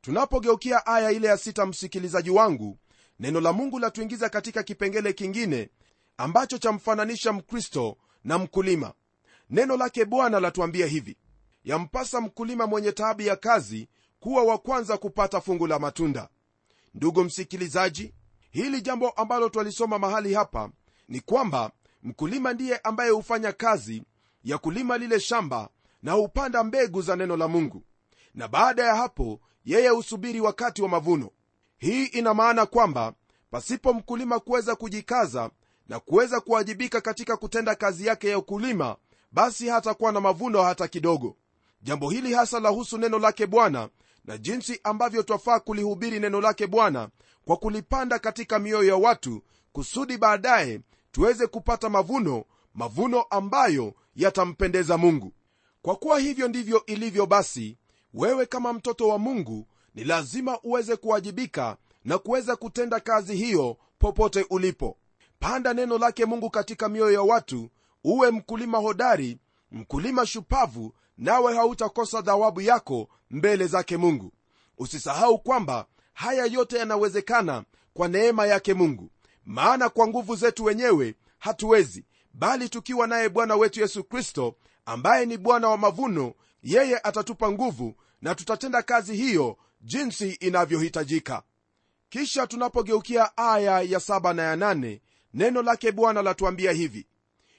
Tunapogeukia 0.00 0.86
aya 0.86 1.10
ile 1.10 1.28
ya 1.28 1.36
sita 1.36 1.66
msikilizaji 1.66 2.30
wangu 2.30 2.78
neno 3.22 3.40
la 3.40 3.52
mungu 3.52 3.78
latuingiza 3.78 4.28
katika 4.28 4.62
kipengele 4.62 5.12
kingine 5.12 5.70
ambacho 6.16 6.58
chamfananisha 6.58 7.32
mkristo 7.32 7.96
na 8.24 8.38
mkulima. 8.38 8.92
Neno 9.50 9.76
lake 9.76 10.04
bwana 10.04 10.40
latuambia 10.40 10.86
hivi 10.86 11.16
yampasa 11.64 12.20
mkulima 12.20 12.66
mwenye 12.66 12.92
taabu 12.92 13.22
ya 13.22 13.36
kazi 13.36 13.88
kuwa 14.20 14.42
wa 14.44 14.58
kwanza 14.58 14.96
kupata 14.98 15.40
fungu 15.40 15.66
la 15.66 15.78
matunda. 15.78 16.28
Ndugu 16.94 17.24
msikilizaji 17.24 18.14
hili 18.50 18.80
jambo 18.80 19.10
ambalo 19.10 19.48
twalisoma 19.48 19.98
mahali 19.98 20.34
hapa 20.34 20.70
ni 21.08 21.20
kwamba 21.20 21.70
mkulima 22.02 22.52
ndiye 22.52 22.76
ambaye 22.78 23.10
hufanya 23.10 23.52
kazi 23.52 24.02
ya 24.44 24.58
kulima 24.58 24.98
lile 24.98 25.20
shamba 25.20 25.68
na 26.02 26.12
hupanda 26.12 26.64
mbegu 26.64 27.02
za 27.02 27.16
neno 27.16 27.36
la 27.36 27.48
mungu. 27.48 27.82
Na 28.34 28.48
baada 28.48 28.84
ya 28.84 28.94
hapo 28.96 29.40
yeye 29.64 29.88
husubiri 29.88 30.40
wakati 30.40 30.82
wa 30.82 30.88
mavuno 30.88 31.30
hii 31.82 32.04
ina 32.04 32.34
maana 32.34 32.66
kwamba 32.66 33.12
pasipo 33.50 33.92
mkulima 33.92 34.40
kuweza 34.40 34.76
kujikaza 34.76 35.50
na 35.88 36.00
kuweza 36.00 36.40
kuwajibika 36.40 37.00
katika 37.00 37.36
kutenda 37.36 37.74
kazi 37.74 38.06
yake 38.06 38.28
ya 38.28 38.38
ukulima 38.38 38.96
basi 39.32 39.68
hatakuwa 39.68 40.12
na 40.12 40.20
mavuno 40.20 40.62
hata 40.62 40.88
kidogo. 40.88 41.36
Jambo 41.82 42.10
hili 42.10 42.34
hasa 42.34 42.60
lahusu 42.60 42.98
neno 42.98 43.18
lake 43.18 43.46
bwana 43.46 43.88
na 44.24 44.38
jinsi 44.38 44.80
ambavyo 44.84 45.22
twafaa 45.22 45.60
kulihubiri 45.60 46.20
neno 46.20 46.40
lake 46.40 46.66
bwana 46.66 47.08
kwa 47.44 47.56
kulipanda 47.56 48.18
katika 48.18 48.58
mioyo 48.58 48.88
ya 48.88 48.96
watu 48.96 49.42
kusudi 49.72 50.18
baadaye 50.18 50.80
tuweze 51.12 51.46
kupata 51.46 51.88
mavuno 51.88 52.44
mavuno 52.74 53.22
ambayo 53.22 53.94
yatampendeza 54.16 54.98
mungu. 54.98 55.32
Kwa 55.82 55.96
kuwa 55.96 56.18
hivyo 56.18 56.48
ndivyo 56.48 56.86
ilivyo 56.86 57.26
basi 57.26 57.78
wewe 58.14 58.46
kama 58.46 58.72
mtoto 58.72 59.08
wa 59.08 59.18
mungu 59.18 59.66
ni 59.94 60.04
lazima 60.04 60.58
uweze 60.62 60.96
kuwajibika 60.96 61.76
na 62.04 62.18
kuweza 62.18 62.56
kutenda 62.56 63.00
kazi 63.00 63.36
hiyo 63.36 63.76
popote 63.98 64.46
ulipo. 64.50 64.96
Panda 65.38 65.74
neno 65.74 65.98
lake 65.98 66.24
mungu 66.24 66.50
katika 66.50 66.88
mioyo 66.88 67.12
ya 67.12 67.22
watu 67.22 67.68
uwe 68.04 68.30
mkulima 68.30 68.78
hodari 68.78 69.38
mkulima 69.70 70.26
shupavu 70.26 70.94
nawe 71.18 71.54
hautakosa 71.56 72.20
dhawabu 72.20 72.60
yako 72.60 73.08
mbele 73.30 73.66
zake 73.66 73.96
mungu. 73.96 74.32
Usisahau 74.78 75.38
kwamba 75.38 75.86
haya 76.12 76.44
yote 76.44 76.78
yanawezekana 76.78 77.64
kwa 77.94 78.08
neema 78.08 78.46
yake 78.46 78.74
mungu. 78.74 79.10
Maana 79.44 79.88
kwa 79.88 80.06
nguvu 80.08 80.36
zetu 80.36 80.64
wenyewe 80.64 81.14
hatuwezi 81.38 82.04
bali 82.34 82.68
tukiwa 82.68 83.06
naye 83.06 83.28
bwana 83.28 83.56
wetu 83.56 83.80
yesu 83.80 84.04
kristo 84.04 84.54
ambaye 84.86 85.26
ni 85.26 85.38
bwana 85.38 85.68
wa 85.68 85.76
mavuno 85.78 86.34
yeye 86.62 86.98
atatupa 86.98 87.50
nguvu 87.52 87.94
na 88.22 88.34
tutatenda 88.34 88.82
kazi 88.82 89.16
hiyo 89.16 89.56
jinsi 89.82 90.30
inavyohitajika. 90.30 91.42
Kisha 92.08 92.46
tunapogeukia 92.46 93.36
aya 93.36 93.80
ya 93.80 94.00
saba 94.00 94.32
na 94.34 94.42
ya 94.42 94.56
nane 94.56 95.00
neno 95.34 95.62
lake 95.62 95.92
bwana 95.92 96.22
latuambia 96.22 96.72
hivi 96.72 97.06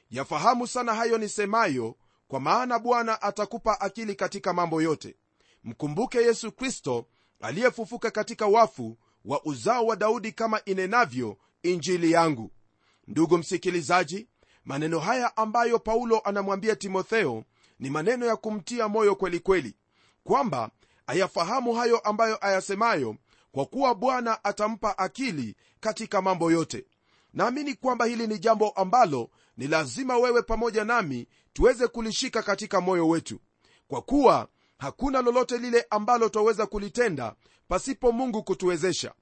yafahamu 0.09 0.67
sana 0.67 0.93
hayo 0.95 1.17
nisemayo 1.17 1.95
kwa 2.27 2.39
maana 2.39 2.79
bwana 2.79 3.21
atakupa 3.21 3.81
akili 3.81 4.15
katika 4.15 4.53
mambo 4.53 4.81
yote. 4.81 5.15
Mkumbuke 5.63 6.17
yesu 6.17 6.51
kristo 6.51 7.05
aliyefufuka 7.41 8.11
katika 8.11 8.47
wafu 8.47 8.97
wa 9.25 9.45
uzao 9.45 9.85
wa 9.85 9.95
daudi 9.95 10.31
kama 10.31 10.61
inenavyo 10.65 11.37
injili 11.63 12.11
yangu. 12.11 12.51
Ndugu 13.07 13.37
msikilizaji 13.37 14.27
maneno 14.65 14.99
haya 14.99 15.37
ambayo 15.37 15.79
paulo 15.79 16.19
anamwambia 16.19 16.75
timotheo 16.75 17.43
ni 17.79 17.89
maneno 17.89 18.25
ya 18.25 18.35
kumtia 18.35 18.87
moyo 18.87 19.15
kwelikweli 19.15 19.61
kweli 19.71 19.75
kwamba 20.23 20.69
ayafahamu 21.07 21.73
hayo 21.73 21.99
ambayo 21.99 22.45
ayasemayo 22.45 23.15
kwa 23.51 23.65
kuwa 23.65 23.95
bwana 23.95 24.43
atampa 24.43 24.97
akili 24.97 25.55
katika 25.79 26.21
mambo 26.21 26.51
yote. 26.51 26.85
Naamini 27.33 27.73
kwamba 27.73 28.05
hili 28.05 28.27
ni 28.27 28.39
jambo 28.39 28.69
ambalo 28.69 29.29
ni 29.57 29.67
lazima 29.67 30.17
wewe 30.17 30.41
pamoja 30.41 30.83
nami 30.83 31.27
tuweze 31.53 31.87
kulishika 31.87 32.43
katika 32.43 32.81
moyo 32.81 33.07
wetu. 33.07 33.39
Kwa 33.87 34.01
kuwa 34.01 34.47
hakuna 34.77 35.21
lolote 35.21 35.57
lile 35.57 35.85
ambalo 35.89 36.29
twaweza 36.29 36.65
kulitenda 36.65 37.35
pasipo 37.67 38.11
mungu 38.11 38.43
kutuwezesha. 38.43 39.13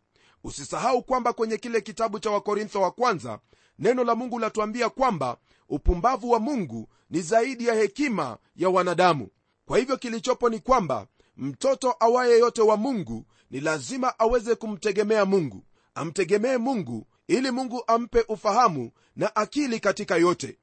Usisahau 0.43 1.03
kwamba 1.03 1.33
kwenye 1.33 1.57
kile 1.57 1.81
kitabu 1.81 2.19
cha 2.19 2.31
wakorintho 2.31 2.81
wa 2.81 2.91
kwanza 2.91 3.39
neno 3.79 4.03
la 4.03 4.15
mungu 4.15 4.39
latuambia 4.39 4.89
kwamba 4.89 5.37
upumbavu 5.69 6.31
wa 6.31 6.39
mungu 6.39 6.89
ni 7.09 7.21
zaidi 7.21 7.67
ya 7.67 7.73
hekima 7.75 8.37
ya 8.55 8.69
wanadamu. 8.69 9.27
Kwa 9.65 9.77
hivyo 9.77 9.97
kilichopo 9.97 10.49
ni 10.49 10.59
kwamba 10.59 11.07
mtoto 11.41 11.95
awaye 11.99 12.39
yote 12.39 12.61
wa 12.61 12.77
mungu 12.77 13.25
ni 13.51 13.59
lazima 13.59 14.19
aweze 14.19 14.55
kumtegemea 14.55 15.25
mungu. 15.25 15.63
Amtegemee 15.95 16.57
mungu 16.57 17.07
ili 17.27 17.51
mungu 17.51 17.83
ampe 17.87 18.25
ufahamu 18.27 18.91
na 19.15 19.35
akili 19.35 19.79
katika 19.79 20.15
yote. 20.17 20.57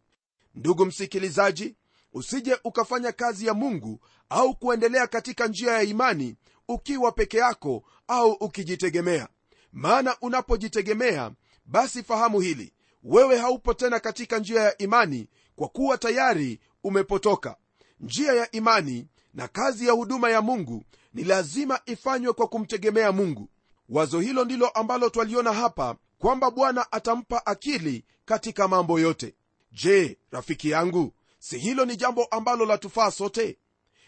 Ndugu 0.54 0.86
msikilizaji 0.86 1.76
usije 2.12 2.58
ukafanya 2.64 3.12
kazi 3.12 3.46
ya 3.46 3.54
mungu 3.54 4.00
au 4.28 4.54
kuendelea 4.54 5.06
katika 5.06 5.46
njia 5.46 5.72
ya 5.72 5.82
imani 5.82 6.36
ukiwa 6.68 7.12
peke 7.12 7.36
yako 7.38 7.82
au 8.08 8.32
ukijitegemea. 8.32 9.28
Maana 9.72 10.16
unapojitegemea 10.20 11.32
basi 11.66 12.02
fahamu 12.02 12.40
hili 12.40 12.72
wewe 13.02 13.38
haupo 13.38 13.74
tena 13.74 14.00
katika 14.00 14.38
njia 14.38 14.62
ya 14.62 14.78
imani 14.78 15.28
kwa 15.56 15.68
kuwa 15.68 15.98
tayari 15.98 16.60
umepotoka. 16.84 17.56
Njia 18.00 18.32
ya 18.32 18.50
imani 18.50 19.06
na 19.38 19.48
kazi 19.48 19.86
ya 19.86 19.92
huduma 19.92 20.30
ya 20.30 20.42
mungu 20.42 20.84
ni 21.14 21.24
lazima 21.24 21.80
ifanywe 21.86 22.32
kwa 22.32 22.46
kumtegemea 22.48 23.12
mungu. 23.12 23.48
Wazo 23.88 24.20
hilo 24.20 24.44
ndilo 24.44 24.68
ambalo 24.68 25.10
twaliona 25.10 25.52
hapa 25.52 25.96
kwamba 26.18 26.50
bwana 26.50 26.92
atampa 26.92 27.46
akili 27.46 28.04
katika 28.24 28.68
mambo 28.68 29.00
yote. 29.00 29.34
Je 29.72 30.18
rafiki 30.30 30.70
yangu 30.70 31.12
si 31.38 31.58
hilo 31.58 31.84
ni 31.84 31.96
jambo 31.96 32.24
ambalo 32.24 32.66
latufaa 32.66 33.10
sote? 33.10 33.58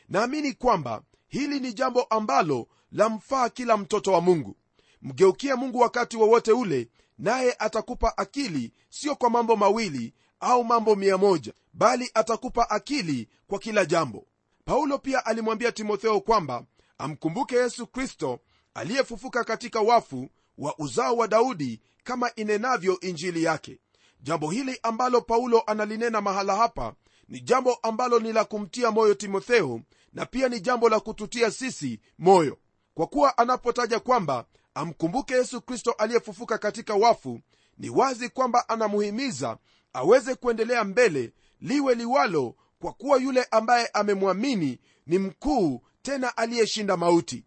Naamini 0.08 0.52
kwamba 0.52 1.02
hili 1.28 1.60
ni 1.60 1.72
jambo 1.72 2.02
ambalo 2.02 2.66
lamfaa 2.92 3.48
kila 3.48 3.76
mtoto 3.76 4.12
wa 4.12 4.20
mungu. 4.20 4.56
Mgeukie 5.02 5.54
mungu 5.54 5.78
wakati 5.78 6.16
wowote 6.16 6.52
wa 6.52 6.58
ule 6.58 6.88
naye 7.18 7.56
atakupa 7.58 8.18
akili 8.18 8.72
sio 8.88 9.16
kwa 9.16 9.30
mambo 9.30 9.56
mawili 9.56 10.14
au 10.40 10.64
mambo 10.64 10.96
mia 10.96 11.18
moja 11.18 11.52
bali 11.72 12.10
atakupa 12.14 12.70
akili 12.70 13.28
kwa 13.46 13.58
kila 13.58 13.84
jambo 13.84 14.26
paulo 14.70 14.98
pia 14.98 15.26
alimwambia 15.26 15.72
timotheo 15.72 16.20
kwamba 16.20 16.64
amkumbuke 16.98 17.56
yesu 17.56 17.86
kristo 17.86 18.40
aliyefufuka 18.74 19.44
katika 19.44 19.80
wafu 19.80 20.28
wa 20.58 20.74
uzao 20.78 21.16
wa 21.16 21.28
daudi 21.28 21.80
kama 22.04 22.34
inenavyo 22.34 23.00
injili 23.00 23.44
yake. 23.44 23.78
Jambo 24.20 24.50
hili 24.50 24.78
ambalo 24.82 25.20
paulo 25.20 25.60
analinena 25.66 26.20
mahala 26.20 26.56
hapa 26.56 26.94
ni 27.28 27.40
jambo 27.40 27.74
ambalo 27.74 28.18
ni 28.18 28.32
la 28.32 28.44
kumtia 28.44 28.90
moyo 28.90 29.14
timotheo 29.14 29.80
na 30.12 30.26
pia 30.26 30.48
ni 30.48 30.60
jambo 30.60 30.88
la 30.88 31.00
kututia 31.00 31.50
sisi 31.50 32.00
moyo. 32.18 32.58
Kwa 32.94 33.06
kuwa 33.06 33.38
anapotaja 33.38 34.00
kwamba 34.00 34.44
amkumbuke 34.74 35.34
yesu 35.34 35.60
kristo 35.60 35.92
aliyefufuka 35.92 36.58
katika 36.58 36.94
wafu 36.94 37.40
ni 37.78 37.90
wazi 37.90 38.28
kwamba 38.28 38.68
anamuhimiza 38.68 39.58
aweze 39.92 40.34
kuendelea 40.34 40.84
mbele 40.84 41.32
liwe 41.60 41.94
liwalo 41.94 42.54
kwa 42.80 42.92
kuwa 42.92 43.18
yule 43.18 43.46
ambaye 43.50 43.86
amemwamini 43.86 44.78
ni 45.06 45.18
mkuu 45.18 45.82
tena 46.02 46.36
aliyeshinda 46.36 46.96
mauti. 46.96 47.44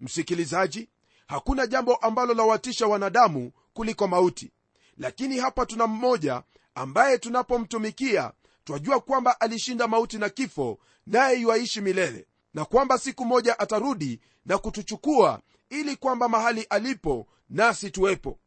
Msikilizaji 0.00 0.88
hakuna 1.26 1.66
jambo 1.66 1.94
ambalo 1.94 2.34
lawatisha 2.34 2.86
wanadamu 2.86 3.52
kuliko 3.72 4.08
mauti. 4.08 4.52
Lakini 4.98 5.38
hapa 5.38 5.66
tuna 5.66 5.86
mmoja 5.86 6.42
ambaye 6.74 7.18
tunapomtumikia 7.18 8.32
twajua 8.64 9.00
kwamba 9.00 9.40
alishinda 9.40 9.88
mauti 9.88 10.18
na 10.18 10.28
kifo 10.28 10.78
naye 11.06 11.40
yuaishi 11.40 11.80
milele 11.80 12.26
na 12.54 12.64
kwamba 12.64 12.98
siku 12.98 13.24
moja 13.24 13.58
atarudi 13.58 14.20
na 14.46 14.58
kutuchukua 14.58 15.40
ili 15.70 15.96
kwamba 15.96 16.28
mahali 16.28 16.62
alipo 16.62 17.26
nasi 17.50 17.90
tuwepo. 17.90 18.38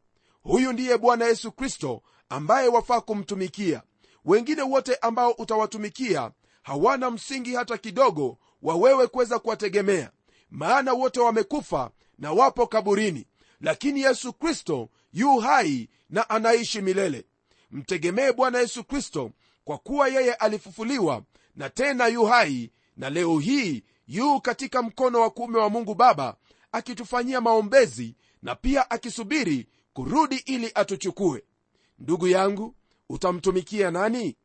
Huyu 0.42 0.72
ndiye 0.72 0.98
bwana 0.98 1.24
yesu 1.24 1.52
kristo 1.52 2.02
ambaye 2.28 2.68
wafaa 2.68 3.00
kumtumikia 3.00 3.82
wengine 4.24 4.62
wote 4.62 4.94
ambao 4.94 5.30
utawatumikia 5.30 6.30
hawana 6.62 7.10
msingi 7.10 7.54
hata 7.54 7.78
kidogo 7.78 8.38
wa 8.62 8.76
wewe 8.76 9.06
kuweza 9.06 9.38
kuwategemea. 9.38 10.10
Maana 10.50 10.92
wote 10.92 11.20
wamekufa 11.20 11.90
na 12.18 12.32
wapo 12.32 12.66
kaburini 12.66 13.26
lakini 13.60 14.00
yesu 14.00 14.32
kristo 14.32 14.88
yu 15.12 15.38
hai 15.38 15.88
na 16.10 16.30
anaishi 16.30 16.80
milele. 16.82 17.24
Mtegemee 17.70 18.32
bwana 18.32 18.58
yesu 18.58 18.84
kristo 18.84 19.30
kwa 19.64 19.78
kuwa 19.78 20.08
yeye 20.08 20.34
alifufuliwa 20.34 21.22
na 21.56 21.70
tena 21.70 22.06
yu 22.06 22.24
hai 22.24 22.70
na 22.96 23.10
leo 23.10 23.38
hii 23.38 23.82
yu 24.06 24.40
katika 24.40 24.82
mkono 24.82 25.20
wa 25.20 25.30
kuume 25.30 25.58
wa 25.58 25.70
mungu 25.70 25.94
baba 25.94 26.36
akitufanyia 26.72 27.40
maombezi 27.40 28.16
na 28.42 28.54
pia 28.54 28.90
akisubiri 28.90 29.68
kurudi 29.92 30.36
ili 30.36 30.70
atuchukue. 30.74 31.44
Ndugu 31.98 32.28
yangu 32.28 32.74
utamtumikia 33.14 33.90
nani? 33.90 34.36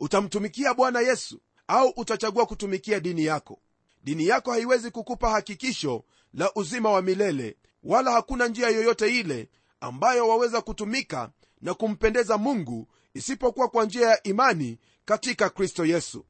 Utamtumikia 0.00 0.74
bwana 0.74 1.00
yesu 1.00 1.40
au 1.66 1.88
utachagua 1.96 2.46
kutumikia 2.46 3.00
dini 3.00 3.24
yako? 3.24 3.58
Dini 4.04 4.26
yako 4.26 4.52
haiwezi 4.52 4.90
kukupa 4.90 5.30
hakikisho 5.30 6.04
la 6.34 6.52
uzima 6.54 6.90
wa 6.90 7.02
milele 7.02 7.56
wala 7.82 8.12
hakuna 8.12 8.48
njia 8.48 8.68
yoyote 8.68 9.20
ile 9.20 9.48
ambayo 9.80 10.28
waweza 10.28 10.60
kutumika 10.60 11.30
na 11.60 11.74
kumpendeza 11.74 12.38
mungu 12.38 12.88
isipokuwa 13.14 13.68
kwa 13.68 13.84
njia 13.84 14.08
ya 14.08 14.22
imani 14.22 14.78
katika 15.04 15.50
kristo 15.50 15.84
yesu. 15.86 16.26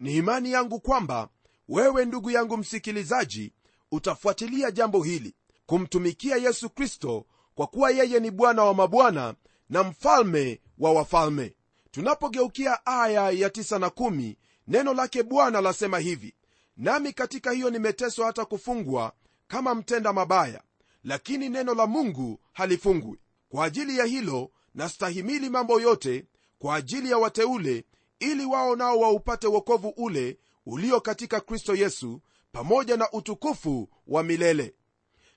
Ni 0.00 0.16
imani 0.16 0.52
yangu 0.52 0.80
kwamba 0.80 1.28
wewe 1.68 2.04
ndugu 2.04 2.30
yangu 2.30 2.56
msikilizaji 2.56 3.52
utafuatilia 3.92 4.70
jambo 4.70 5.02
hili 5.02 5.34
kumtumikia 5.66 6.36
yesu 6.36 6.70
kristo 6.70 7.26
kwa 7.54 7.66
kuwa 7.66 7.90
yeye 7.90 8.20
ni 8.20 8.30
bwana 8.30 8.64
wa 8.64 8.74
mabwana 8.74 9.34
na 9.68 9.82
mfalme 9.82 10.60
wa 10.80 10.92
wafalme. 10.92 11.54
Tunapogeukia 11.90 12.86
aya 12.86 13.30
ya 13.30 13.48
9 13.48 13.78
na 13.78 13.86
1 13.88 14.34
neno 14.66 14.94
lake 14.94 15.22
bwana 15.22 15.60
lasema 15.60 15.98
hivi 15.98 16.34
nami 16.76 17.12
katika 17.12 17.50
hiyo 17.52 17.70
nimeteswa 17.70 18.26
hata 18.26 18.44
kufungwa 18.44 19.12
kama 19.48 19.74
mtenda 19.74 20.12
mabaya 20.12 20.62
lakini 21.04 21.48
neno 21.48 21.74
la 21.74 21.86
mungu 21.86 22.40
halifungwi. 22.52 23.18
Kwa 23.48 23.64
ajili 23.64 23.98
ya 23.98 24.04
hilo 24.04 24.50
nastahimili 24.74 25.50
mambo 25.50 25.80
yote 25.80 26.24
kwa 26.58 26.76
ajili 26.76 27.10
ya 27.10 27.18
wateule 27.18 27.84
ili 28.18 28.44
wao 28.44 28.76
nao 28.76 28.98
waupate 28.98 29.46
wokovu 29.46 29.88
ule 29.96 30.38
ulio 30.66 31.00
katika 31.00 31.40
kristo 31.40 31.74
yesu 31.74 32.20
pamoja 32.52 32.96
na 32.96 33.10
utukufu 33.12 33.88
wa 34.06 34.22
milele. 34.22 34.74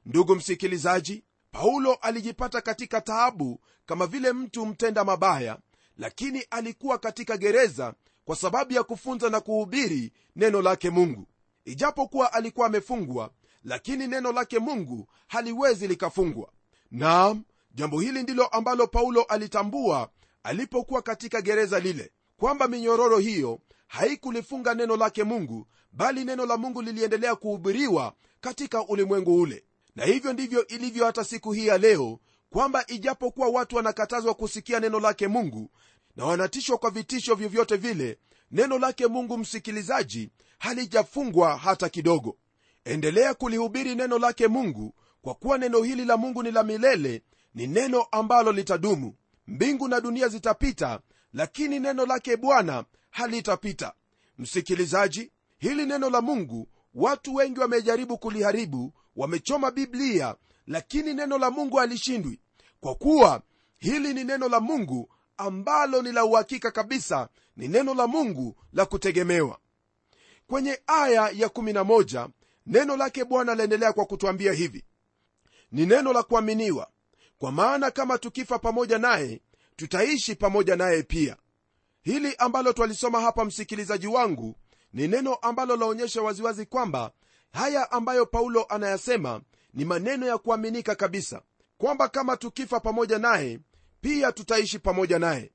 Ndugu 0.06 0.36
msikilizaji 0.36 1.24
paulo 1.53 1.93
alijipata 1.93 2.62
katika 2.62 3.01
taabu 3.01 3.60
kama 3.86 4.07
vile 4.07 4.33
mtu 4.33 4.65
mtenda 4.65 5.03
mabaya 5.03 5.57
lakini 5.98 6.45
alikuwa 6.50 6.98
katika 6.98 7.38
gereza 7.38 7.93
kwa 8.25 8.35
sababu 8.35 8.74
ya 8.74 8.83
kufunza 8.83 9.29
na 9.29 9.39
kuhubiri 9.39 10.13
neno 10.35 10.61
lake 10.61 10.89
mungu. 10.89 11.27
Ijapokuwa 11.66 12.33
alikuwa 12.33 12.68
amefungwa 12.68 13.31
lakini 13.63 14.07
neno 14.07 14.31
lake 14.31 14.59
mungu 14.59 15.07
haliwezi 15.27 15.87
likafungwa. 15.87 16.51
Naam 16.92 17.44
jambo 17.74 18.00
hili 18.00 18.24
ndilo 18.24 18.46
ambalo 18.48 18.87
paulo 18.87 19.24
alitambua 19.24 20.09
alipokuwa 20.44 21.01
katika 21.01 21.42
gereza 21.42 21.79
lile 21.79 22.11
kwamba 22.37 22.68
minyororo 22.68 23.18
hiyo 23.18 23.59
haikulifunga 23.87 24.74
neno 24.74 24.98
lake 24.98 25.24
mungu 25.24 25.68
bali 25.92 26.25
neno 26.25 26.46
la 26.46 26.57
mungu 26.57 26.81
liliendelea 26.81 27.35
kuhubiriwa 27.35 28.13
katika 28.42 28.87
ulimwengu 28.87 29.42
ule 29.42 29.63
na 29.96 30.06
hivyo 30.06 30.34
ndivyo 30.34 30.68
ilivyo 30.68 31.06
hata 31.06 31.24
siku 31.24 31.51
hii 31.51 31.68
ya 31.68 31.77
leo 31.77 32.20
kwamba 32.50 32.84
ijapokuwa 32.88 33.48
watu 33.50 33.75
wanakatazwa 33.75 34.34
kusikia 34.34 34.79
neno 34.79 35.00
lake 35.00 35.27
mungu 35.27 35.72
na 36.16 36.25
wanatishwa 36.25 36.77
kwa 36.77 36.90
vitisho 36.92 37.36
vyovyote 37.36 37.75
vile 37.77 38.20
neno 38.51 38.79
lake 38.79 39.08
mungu 39.08 39.38
msikilizaji 39.38 40.29
halijafungwa 40.60 41.58
hata 41.58 41.90
kidogo. 41.90 42.38
Endelea 42.86 43.34
kulihubiri 43.34 43.96
neno 43.96 44.20
lake 44.20 44.48
mungu 44.48 44.96
kwa 45.22 45.36
kuwa 45.36 45.58
neno 45.58 45.82
hili 45.84 46.06
la 46.06 46.18
mungu 46.18 46.44
ni 46.44 46.51
la 46.51 46.64
milele 46.64 47.24
ni 47.56 47.68
neno 47.68 48.01
ambalo 48.12 48.51
litadumu. 48.51 49.16
Mbingu 49.48 49.88
na 49.88 50.01
dunia 50.01 50.27
zitapita 50.27 51.00
lakini 51.34 51.79
neno 51.79 52.06
lake 52.06 52.38
bwana 52.38 52.86
halitapita. 53.10 53.94
Msikilizaji 54.38 55.32
hili 55.58 55.86
neno 55.86 56.10
la 56.10 56.22
mungu 56.22 56.68
watu 56.94 57.36
wengi 57.36 57.60
wamejaribu 57.60 58.18
kuliharibu 58.18 58.94
wamechoma 59.16 59.72
biblia 59.72 60.36
lakini 60.68 61.14
neno 61.14 61.38
la 61.38 61.52
mungu 61.52 61.78
halishindwi. 61.78 62.40
Kwa 62.80 62.96
kuwa 62.96 63.42
hili 63.78 64.14
ni 64.14 64.24
neno 64.24 64.50
la 64.50 64.60
mungu 64.60 65.10
ambalo 65.38 66.02
ni 66.02 66.12
la 66.12 66.26
uhakika 66.26 66.72
kabisa 66.72 67.30
ni 67.58 67.68
neno 67.68 67.94
la 67.94 68.08
mungu 68.08 68.56
la 68.74 68.86
kutegemewa. 68.86 69.60
Kwenye 70.48 70.80
aya 70.88 71.30
ya 71.34 71.48
11 71.48 72.30
neno 72.66 72.98
lake 72.98 73.24
bwana 73.26 73.56
laendelea 73.56 73.94
kwa 73.94 74.06
kutwambia 74.06 74.54
hivi. 74.54 74.84
Ni 75.72 75.86
neno 75.86 76.14
la 76.14 76.24
kuaminiwa 76.24 76.90
kwa 77.38 77.52
maana 77.52 77.92
kama 77.92 78.18
tukifa 78.18 78.60
pamoja 78.60 78.98
naye 78.98 79.42
tutaishi 79.76 80.36
pamoja 80.36 80.76
naye 80.76 81.04
pia. 81.04 81.38
Hili 82.02 82.36
ambalo 82.38 82.74
twalisoma 82.74 83.22
hapa 83.22 83.46
msikilizaji 83.46 84.08
wangu 84.08 84.56
ni 84.94 85.08
neno 85.08 85.36
ambalo 85.36 85.76
laonyesha 85.76 86.22
waziwazi 86.22 86.66
kwamba 86.66 87.12
haya 87.53 87.92
ambayo 87.92 88.25
paulo 88.25 88.66
anayasema 88.70 89.42
ni 89.74 89.85
maneno 89.85 90.27
ya 90.27 90.37
kuaminika 90.37 90.96
kabisa 90.96 91.42
kwamba 91.77 92.07
kama 92.07 92.37
tukifa 92.37 92.79
pamoja 92.79 93.20
naye 93.20 93.59
pia 94.01 94.31
tutaishi 94.31 94.79
pamoja 94.79 95.20
naye. 95.20 95.51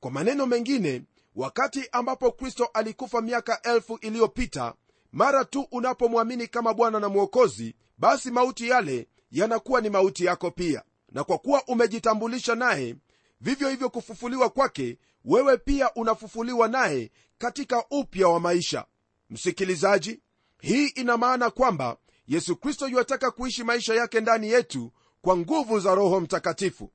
Kwa 0.00 0.10
maneno 0.10 0.46
mengine 0.46 1.02
wakati 1.34 1.88
ambapo 1.92 2.32
kristo 2.32 2.64
alikufa 2.74 3.20
miaka 3.20 3.62
elfu 3.62 3.96
iliyopita 4.00 4.74
mara 5.12 5.44
tu 5.44 5.66
unapomwamini 5.70 6.46
kama 6.46 6.74
bwana 6.74 7.00
na 7.00 7.08
mwokozi 7.08 7.74
basi 7.98 8.30
mauti 8.30 8.68
yale 8.68 9.08
yanakuwa 9.30 9.80
ni 9.80 9.90
mauti 9.90 10.24
yako 10.24 10.50
pia. 10.50 10.82
Na 11.12 11.24
kwa 11.24 11.38
kuwa 11.38 11.64
umejitambulisha 11.66 12.54
naye 12.54 12.96
vivyo 13.40 13.68
hivyo 13.68 13.90
kufufuliwa 13.90 14.50
kwake 14.50 14.98
wewe 15.24 15.56
pia 15.56 15.94
unafufuliwa 15.94 16.68
naye 16.68 17.10
katika 17.38 17.84
upya 17.90 18.28
wa 18.28 18.40
maisha. 18.40 18.84
Msikilizaji 19.30 20.20
hii 20.62 20.86
ina 20.86 21.16
maana 21.16 21.50
kwamba 21.50 21.96
yesu 22.26 22.56
kristo 22.56 22.88
yuataka 22.88 23.30
kuishi 23.30 23.64
maisha 23.64 23.94
yake 23.94 24.20
ndani 24.20 24.48
yetu 24.50 24.92
kwa 25.22 25.36
nguvu 25.36 25.80
za 25.80 25.94
roho 25.94 26.20
mtakatifu. 26.20 26.90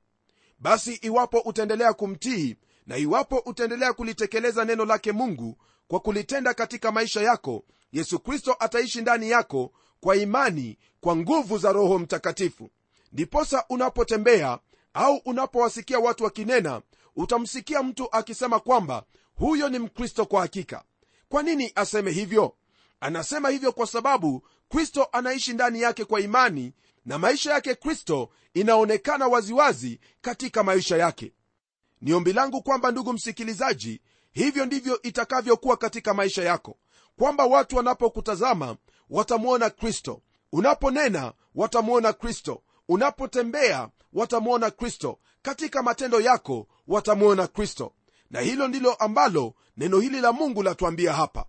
Basi 0.58 0.94
iwapo 0.94 1.38
utaendelea 1.38 1.92
kumtii 1.92 2.56
na 2.86 2.96
iwapo 2.96 3.38
utaendelea 3.46 3.92
kulitekeleza 3.92 4.64
neno 4.64 4.84
lake 4.84 5.12
mungu 5.12 5.58
kwa 5.88 6.00
kulitenda 6.00 6.54
katika 6.54 6.92
maisha 6.92 7.20
yako 7.20 7.64
yesu 7.92 8.18
kristo 8.18 8.56
ataishi 8.60 9.00
ndani 9.00 9.30
yako 9.30 9.72
kwa 10.00 10.16
imani 10.16 10.78
kwa 11.00 11.16
nguvu 11.16 11.58
za 11.58 11.72
roho 11.72 11.98
mtakatifu. 11.98 12.70
Ndiposa 13.12 13.64
unapotembea 13.68 14.58
au 14.94 15.16
unapowasikia 15.24 15.98
watu 15.98 16.24
wakinena 16.24 16.82
utamsikia 17.16 17.82
mtu 17.82 18.08
akisema 18.12 18.60
kwamba 18.60 19.04
huyo 19.34 19.68
ni 19.68 19.78
mkristo 19.78 20.26
kwa 20.26 20.40
hakika. 20.40 20.84
Kwa 21.28 21.42
nini 21.42 21.72
aseme 21.74 22.10
hivyo 22.10 22.54
anasema 23.00 23.48
hivyo 23.48 23.72
kwa 23.72 23.86
sababu 23.86 24.46
kristo 24.68 25.08
anaishi 25.12 25.52
ndani 25.52 25.80
yake 25.80 26.04
kwa 26.04 26.20
imani 26.20 26.72
na 27.04 27.18
maisha 27.18 27.52
yake 27.52 27.74
kristo 27.74 28.30
inaonekana 28.54 29.26
waziwazi 29.28 30.00
katika 30.20 30.62
maisha 30.62 30.96
yake. 30.96 31.32
Ni 32.00 32.12
ombi 32.12 32.32
langu 32.32 32.62
kwamba 32.62 32.90
ndugu 32.90 33.12
msikilizaji 33.12 34.00
hivyo 34.32 34.66
ndivyo 34.66 35.02
itakavyokuwa 35.02 35.76
katika 35.76 36.14
maisha 36.14 36.42
yako 36.42 36.78
kwamba 37.18 37.44
watu 37.46 37.76
wanapokutazama 37.76 38.76
watamwona 39.10 39.70
kristo. 39.70 40.22
Unaponena 40.52 41.32
watamwona 41.54 42.12
kristo. 42.12 42.62
Unapotembea 42.88 43.88
watamwona 44.12 44.70
kristo. 44.70 45.18
Katika 45.42 45.82
matendo 45.82 46.20
yako 46.20 46.66
watamwona 46.86 47.46
kristo. 47.46 47.92
Na 48.30 48.40
hilo 48.40 48.68
ndilo 48.68 48.94
ambalo 48.94 49.54
neno 49.76 50.00
hili 50.00 50.20
la 50.20 50.32
mungu 50.32 50.62
latuambia 50.62 51.12
hapa 51.12 51.46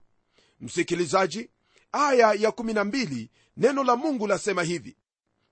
msikilizaji 0.62 1.50
aya 1.92 2.34
ya 2.34 2.50
12 2.50 3.28
neno 3.58 3.84
la 3.84 3.96
mungu 3.96 4.28
lasema 4.28 4.64
hivi. 4.64 4.98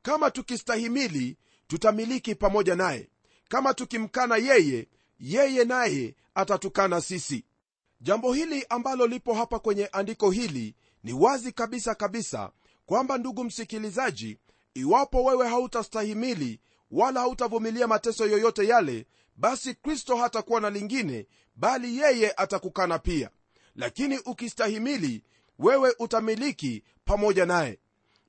Kama 0.01 0.31
tukistahimili 0.31 1.37
tutamiliki 1.67 2.35
pamoja 2.35 2.75
naye. 2.75 3.09
Kama 3.49 3.73
tukimkana 3.73 4.37
yeye 4.37 4.87
yeye 5.19 5.63
naye 5.65 6.15
atatukana 6.35 7.01
sisi. 7.01 7.45
Jambo 8.01 8.33
hili 8.33 8.65
ambalo 8.69 9.07
lipo 9.07 9.33
hapa 9.33 9.59
kwenye 9.59 9.85
andiko 9.85 10.31
hili 10.31 10.75
ni 11.03 11.13
wazi 11.13 11.51
kabisa 11.51 11.95
kabisa 11.95 12.51
kwamba 12.85 13.17
ndugu 13.17 13.43
msikilizaji 13.43 14.37
iwapo 14.73 15.23
wewe 15.23 15.47
hautastahimili 15.47 16.59
wala 16.91 17.19
hautavumilia 17.19 17.87
mateso 17.87 18.25
yoyote 18.27 18.67
yale 18.67 19.05
basi 19.35 19.73
kristo 19.75 20.15
hatakuwa 20.15 20.61
na 20.61 20.69
lingine 20.69 21.27
bali 21.55 21.97
yeye 21.97 22.31
atakukana 22.37 22.99
pia 22.99 23.29
lakini 23.77 24.19
ukistahimili 24.25 25.23
wewe 25.59 25.95
utamiliki 25.99 26.83
pamoja 27.05 27.45
naye. 27.45 27.79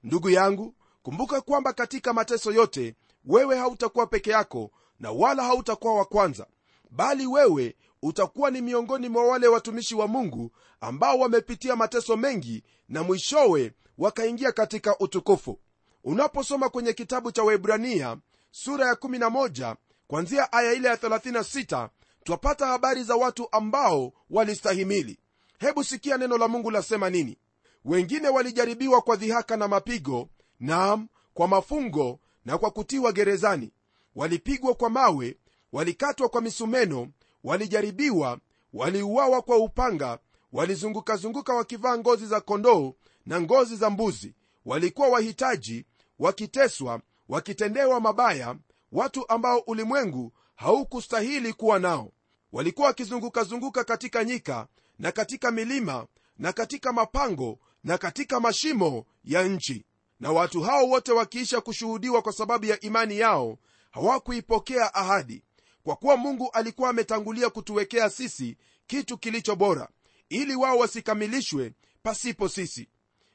Ndugu 0.05 0.31
yangu 0.31 0.75
kumbuka 1.03 1.41
kwamba 1.41 1.73
katika 1.73 2.13
mateso 2.13 2.53
yote 2.53 2.95
wewe 3.25 3.57
hautakuwa 3.59 4.07
peke 4.07 4.31
yako 4.31 4.71
na 5.01 5.11
wala 5.11 5.43
hautakuwa 5.43 5.95
wa 5.95 6.05
kwanza. 6.05 6.47
Bali 6.91 7.27
wewe 7.27 7.77
utakuwa 8.03 8.51
ni 8.51 8.61
miongoni 8.61 9.09
mwa 9.09 9.25
wale 9.27 9.49
watumishi 9.49 9.95
wa 9.95 10.09
mungu 10.09 10.53
ambao 10.81 11.19
wamepitia 11.19 11.77
mateso 11.77 12.17
mengi 12.17 12.65
na 12.89 13.03
mwishowe 13.03 13.73
wakaingia 13.99 14.53
katika 14.53 14.99
utukufu. 14.99 15.59
Unaposoma 16.05 16.69
kwenye 16.69 16.93
kitabu 16.93 17.33
cha 17.33 17.43
waibrania 17.43 18.17
sura 18.51 18.87
ya 18.87 18.95
11 18.95 19.77
kwanzia 20.07 20.53
aya 20.53 20.73
ile 20.73 20.89
ya 20.89 20.95
36 20.97 21.89
twapata 22.25 22.67
habari 22.67 23.05
za 23.05 23.17
watu 23.17 23.49
ambao 23.53 24.13
walistahimili 24.31 25.19
hebu 25.59 25.85
sikia 25.85 26.17
neno 26.19 26.39
la 26.39 26.49
mungu 26.49 26.71
lasema 26.71 27.11
nini. 27.11 27.39
Wengine 27.85 28.29
walijaribiwa 28.29 29.01
kwa 29.03 29.17
dhihaka 29.17 29.57
na 29.57 29.69
mapigo 29.69 30.29
naam 30.61 31.09
kwa 31.35 31.49
mafungo 31.49 32.21
na 32.45 32.59
kwa 32.59 32.71
kutiwa 32.71 33.13
gerezani. 33.13 33.73
Walipigwa 34.15 34.75
kwa 34.75 34.91
mawe 34.91 35.37
walikatwa 35.73 36.29
kwa 36.29 36.41
misumeno 36.41 37.09
walijaribiwa 37.45 38.39
waliuawa 38.73 39.43
kwa 39.43 39.57
upanga 39.57 40.19
walizungukazunguka 40.53 41.55
wakivaa 41.55 41.99
ngozi 41.99 42.27
za 42.27 42.41
kondoo 42.41 42.95
na 43.27 43.41
ngozi 43.41 43.77
za 43.77 43.91
mbuzi. 43.91 44.35
Walikuwa 44.65 45.09
wahitaji 45.09 45.85
wakiteswa 46.19 47.01
wakitendewa 47.29 48.01
mabaya 48.01 48.57
watu 48.93 49.29
ambao 49.29 49.59
ulimwengu 49.59 50.33
haukustahili 50.55 51.53
kuwa 51.53 51.79
nao. 51.79 52.13
Walikuwa 52.53 52.87
wakizungukazunguka 52.87 53.85
katika 53.85 54.25
nyika 54.25 54.67
na 54.99 55.13
katika 55.13 55.51
milima 55.51 56.07
na 56.39 56.53
katika 56.53 56.93
mapango 56.93 57.59
na 57.85 57.99
katika 57.99 58.41
mashimo 58.41 59.05
ya 59.25 59.43
nchi. 59.43 59.85
Na 60.21 60.33
watu 60.33 60.63
hao 60.63 60.89
wote 60.89 61.13
wakiisha 61.13 61.61
kushuhudiwa 61.61 62.23
kwa 62.23 62.33
sababu 62.33 62.67
ya 62.67 62.81
imani 62.81 63.19
yao 63.19 63.59
hawakuipokea 63.91 64.95
ahadi 64.95 65.43
kwa 65.83 65.97
kuwa 65.97 66.17
mungu 66.17 66.51
alikuwa 66.53 66.91
ametangulia 66.91 67.51
kutuwekea 67.51 68.11
sisi 68.11 68.57
kitu 68.87 69.19
kilicho 69.19 69.57
bora 69.57 69.89
ili 70.29 70.57
wao 70.57 70.79
wasikamilishwe 70.79 71.73
pasipo 72.03 72.49
sisi. 72.49 72.89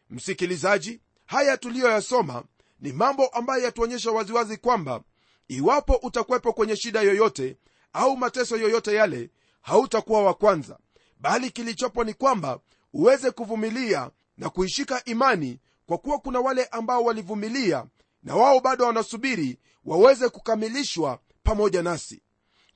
Msikilizaji 0.10 1.00
haya 1.26 1.58
tuliyoyasoma 1.58 2.44
ni 2.80 2.92
mambo 2.94 3.28
ambayo 3.28 3.64
yatuonyesha 3.64 4.12
waziwazi 4.12 4.58
kwamba 4.58 5.04
iwapo 5.48 5.94
utakuwepo 5.96 6.54
kwenye 6.54 6.76
shida 6.76 7.02
yoyote 7.02 7.58
au 7.94 8.18
mateso 8.18 8.58
yoyote 8.58 8.96
yale 8.96 9.30
hautakuwa 9.62 10.24
wa 10.24 10.34
kwanza 10.34 10.80
bali 11.24 11.52
kilichopo 11.52 12.04
ni 12.04 12.14
kwamba 12.14 12.60
uweze 12.94 13.32
kuvumilia 13.32 14.12
na 14.38 14.50
kuishika 14.50 15.04
imani 15.06 15.60
kwa 15.86 15.98
kuwa 15.98 16.20
kuna 16.20 16.40
wale 16.40 16.66
ambao 16.66 17.04
walivumilia 17.04 17.86
na 18.24 18.36
wao 18.36 18.60
bado 18.60 18.86
wanasubiri 18.86 19.60
waweze 19.86 20.30
kukamilishwa 20.30 21.20
pamoja 21.44 21.84
nasi. 21.84 22.22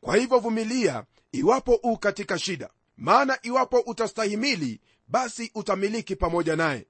Kwa 0.01 0.15
hivyo 0.15 0.39
vumilia 0.39 1.03
iwapo 1.31 1.79
u 1.83 1.97
katika 1.97 2.39
shida. 2.39 2.69
Maana 2.97 3.39
iwapo 3.41 3.79
utastahimili 3.79 4.81
basi 5.07 5.51
utamiliki 5.55 6.15
pamoja 6.15 6.55
naye. 6.55 6.87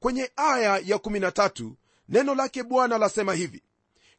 Kwenye 0.00 0.30
aya 0.36 0.78
ya 0.84 0.96
13 0.96 1.70
neno 2.08 2.34
lake 2.34 2.62
bwana 2.62 2.98
lasema 2.98 3.34
hivi. 3.34 3.62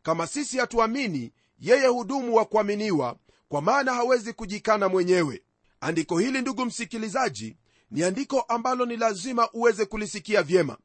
Kama 0.04 0.28
sisi 0.28 0.58
hatuamini 0.58 1.34
yeye 1.60 1.88
hudumu 1.88 2.36
wa 2.36 2.46
kuaminiwa 2.46 3.16
kwa 3.50 3.62
maana 3.62 3.94
hawezi 3.94 4.34
kujikana 4.34 4.90
mwenyewe 4.90 5.43
andiko 5.84 6.20
hili 6.20 6.42
ndugu 6.42 6.66
msikilizaji 6.66 7.58
ni 7.92 8.04
andiko 8.04 8.42
ambalo 8.42 8.86
ni 8.86 8.98
lazima 8.98 9.50
uweze 9.52 9.86
kulisikia 9.86 10.44
vyema. 10.44 10.78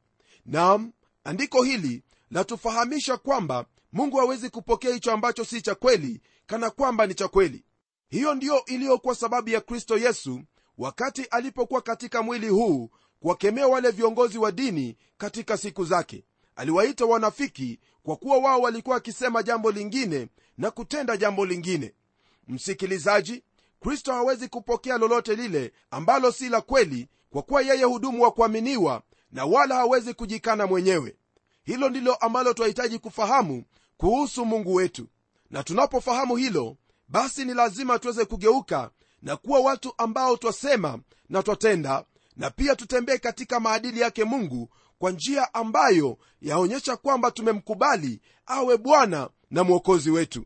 Nam 0.45 0.91
andiko 1.23 1.63
hili 1.63 2.03
latufahamisha 2.31 3.17
kwamba 3.17 3.65
mungu 3.93 4.17
hawezi 4.17 4.49
kupokea 4.49 4.93
hicho 4.93 5.11
ambacho 5.11 5.45
si 5.45 5.61
cha 5.61 5.75
kweli 5.75 6.21
kana 6.47 6.69
kwamba 6.69 7.07
ni 7.07 7.13
cha 7.13 7.27
kweli. 7.27 7.63
Hiyo 8.09 8.33
ndiyo 8.35 8.65
iliyokuwa 8.65 9.15
sababu 9.15 9.49
ya 9.49 9.61
kristo 9.61 9.97
yesu 9.97 10.41
wakati 10.77 11.23
alipokuwa 11.23 11.81
katika 11.81 12.21
mwili 12.23 12.47
huu 12.49 12.89
kuwakemea 13.19 13.67
wale 13.67 13.91
viongozi 13.91 14.37
wa 14.37 14.51
dini 14.51 14.97
katika 15.17 15.57
siku 15.57 15.85
zake. 15.85 16.23
Aliwaita 16.55 17.05
wanafiki 17.05 17.79
kwa 18.03 18.15
kuwa 18.15 18.37
wao 18.37 18.61
walikuwa 18.61 18.93
wakisema 18.95 19.43
jambo 19.43 19.71
lingine 19.71 20.27
na 20.57 20.71
kutenda 20.71 21.17
jambo 21.17 21.45
lingine. 21.45 21.93
Msikilizaji 22.47 23.43
kristo 23.79 24.13
hawezi 24.13 24.47
kupokea 24.47 24.97
lolote 24.97 25.35
lile 25.35 25.73
ambalo 25.91 26.31
si 26.31 26.49
la 26.49 26.61
kweli 26.61 27.07
kwa 27.29 27.41
kuwa 27.41 27.61
yeye 27.61 27.83
hudumu 27.83 28.23
wa 28.23 28.31
kuaminiwa 28.31 29.01
na 29.31 29.45
wala 29.45 29.75
hawezi 29.75 30.13
kujikana 30.13 30.67
mwenyewe. 30.67 31.15
Hilo 31.63 31.89
ndilo 31.89 32.15
ambalo 32.15 32.53
twahitaji 32.53 32.99
kufahamu 32.99 33.63
kuhusu 33.97 34.45
mungu 34.45 34.73
wetu. 34.73 35.07
Na 35.49 35.63
tunapofahamu 35.63 36.35
hilo 36.35 36.77
basi 37.07 37.45
ni 37.45 37.53
lazima 37.53 37.99
tuweze 37.99 38.25
kugeuka 38.25 38.91
na 39.21 39.37
kuwa 39.37 39.59
watu 39.59 39.93
ambao 39.97 40.37
twasema 40.37 40.99
na 41.29 41.43
twatenda 41.43 42.05
na 42.35 42.49
pia 42.49 42.75
tutembee 42.75 43.17
katika 43.17 43.59
maadili 43.59 43.99
yake 43.99 44.23
mungu 44.23 44.69
kwa 44.99 45.11
njia 45.11 45.53
ambayo 45.53 46.17
yaonyesha 46.41 46.97
kwamba 46.97 47.31
tumemkubali 47.31 48.21
awe 48.45 48.77
bwana 48.77 49.29
na 49.51 49.63
mwokozi 49.63 50.11
wetu. 50.11 50.45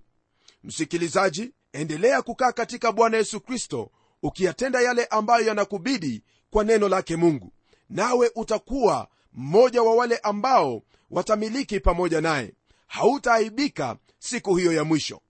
Msikilizaji 0.64 1.52
endelea 1.74 2.22
kukaa 2.22 2.52
katika 2.52 2.92
bwana 2.92 3.18
yesu 3.18 3.42
kristo 3.42 3.92
ukiyatenda 4.24 4.82
yale 4.82 5.06
ambayo 5.06 5.46
yanakubidi 5.48 6.24
kwa 6.50 6.64
neno 6.64 6.90
lake 6.90 7.16
mungu. 7.16 7.52
Nawe 7.90 8.32
utakuwa 8.36 9.08
mmoja 9.34 9.84
wa 9.84 9.96
wale 9.96 10.18
ambao 10.18 10.82
watamiliki 11.12 11.80
pamoja 11.80 12.22
naye. 12.22 12.54
Hautaaibika 12.88 13.98
siku 14.20 14.56
hiyo 14.56 14.74
ya 14.74 14.84
mwisho. 14.84 15.22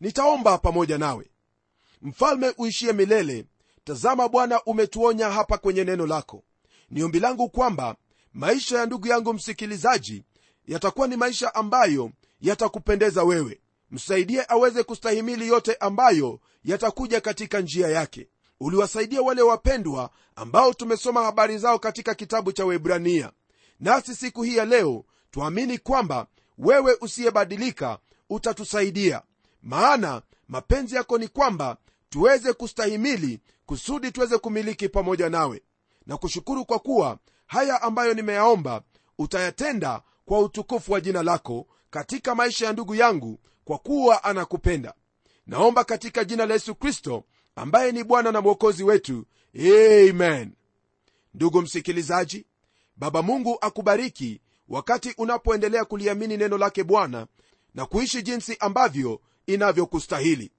Nitaomba 0.00 0.58
pamoja 0.58 0.98
nawe. 0.98 1.30
Mfalme 2.02 2.54
uishie 2.58 2.92
milele. 2.92 3.46
Tazama 3.84 4.28
bwana 4.28 4.62
umetuonya 4.64 5.30
hapa 5.30 5.58
kwenye 5.58 5.84
neno 5.84 6.06
lako. 6.06 6.44
Ni 6.90 7.20
langu 7.20 7.48
kwamba 7.48 7.96
maisha 8.32 8.78
ya 8.78 8.86
ndugu 8.86 9.06
yangu 9.08 9.34
msikilizaji 9.34 10.24
yatakuwa 10.66 11.08
ni 11.08 11.16
maisha 11.16 11.54
ambayo 11.54 12.10
yatakupendeza 12.40 13.24
wewe 13.24 13.60
msaidie 13.90 14.44
aweze 14.48 14.82
kustahimili 14.82 15.48
yote 15.48 15.74
ambayo 15.74 16.40
yatakuja 16.64 17.20
katika 17.20 17.60
njia 17.60 17.88
yake. 17.88 18.28
Uliwasaidia 18.60 19.22
wale 19.22 19.42
wapendwa 19.42 20.10
ambao 20.36 20.74
tumesoma 20.74 21.22
habari 21.22 21.58
zao 21.58 21.78
katika 21.78 22.14
kitabu 22.14 22.52
cha 22.52 22.64
webrania 22.64 23.32
nasi 23.80 24.14
siku 24.16 24.42
hii 24.42 24.56
ya 24.56 24.64
leo 24.64 25.04
tuamini 25.30 25.78
kwamba 25.78 26.26
wewe 26.58 26.96
usiyebadilika 27.00 27.98
utatusaidia. 28.30 29.22
Maana 29.62 30.22
mapenzi 30.48 30.96
yako 30.96 31.18
ni 31.18 31.28
kwamba 31.28 31.76
tuweze 32.10 32.52
kustahimili 32.52 33.40
kusudi 33.66 34.12
tuweze 34.12 34.38
kumiliki 34.38 34.88
pamoja 34.88 35.28
nawe. 35.30 35.62
Na 36.06 36.16
kushukuru 36.16 36.64
kwa 36.64 36.78
kuwa 36.78 37.18
haya 37.46 37.82
ambayo 37.82 38.14
nimeyaomba 38.14 38.82
utayatenda 39.18 40.02
kwa 40.24 40.38
utukufu 40.38 40.92
wa 40.92 41.00
jina 41.00 41.22
lako 41.22 41.66
katika 41.90 42.34
maisha 42.34 42.66
ya 42.66 42.72
ndugu 42.72 42.94
yangu 42.94 43.38
kwa 43.64 43.78
kuwa 43.78 44.24
anakupenda. 44.24 44.94
Naomba 45.46 45.84
katika 45.84 46.24
jina 46.24 46.46
la 46.46 46.54
yesu 46.54 46.74
kristo 46.74 47.24
ambaye 47.56 47.92
ni 47.92 48.04
bwana 48.04 48.32
na 48.32 48.40
mwokozi 48.40 48.84
wetu 48.84 49.24
amen. 49.54 50.52
Ndugu 51.34 51.62
msikilizaji 51.62 52.46
baba 52.96 53.22
mungu 53.22 53.58
akubariki 53.60 54.40
wakati 54.68 55.14
unapoendelea 55.18 55.84
kuliamini 55.84 56.36
neno 56.36 56.58
lake 56.58 56.84
bwana 56.84 57.26
na 57.74 57.86
kuishi 57.86 58.22
jinsi 58.22 58.56
ambavyo 58.60 59.20
inavyokustahili. 59.46 60.50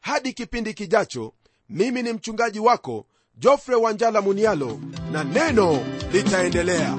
Hadi 0.00 0.32
kipindi 0.32 0.74
kijacho 0.74 1.32
mimi 1.68 2.02
ni 2.02 2.12
mchungaji 2.12 2.58
wako 2.60 3.06
jofre 3.36 3.74
wanjala 3.74 4.20
munialo 4.20 4.80
na 5.12 5.24
neno 5.24 5.84
litaendelea 6.12 6.98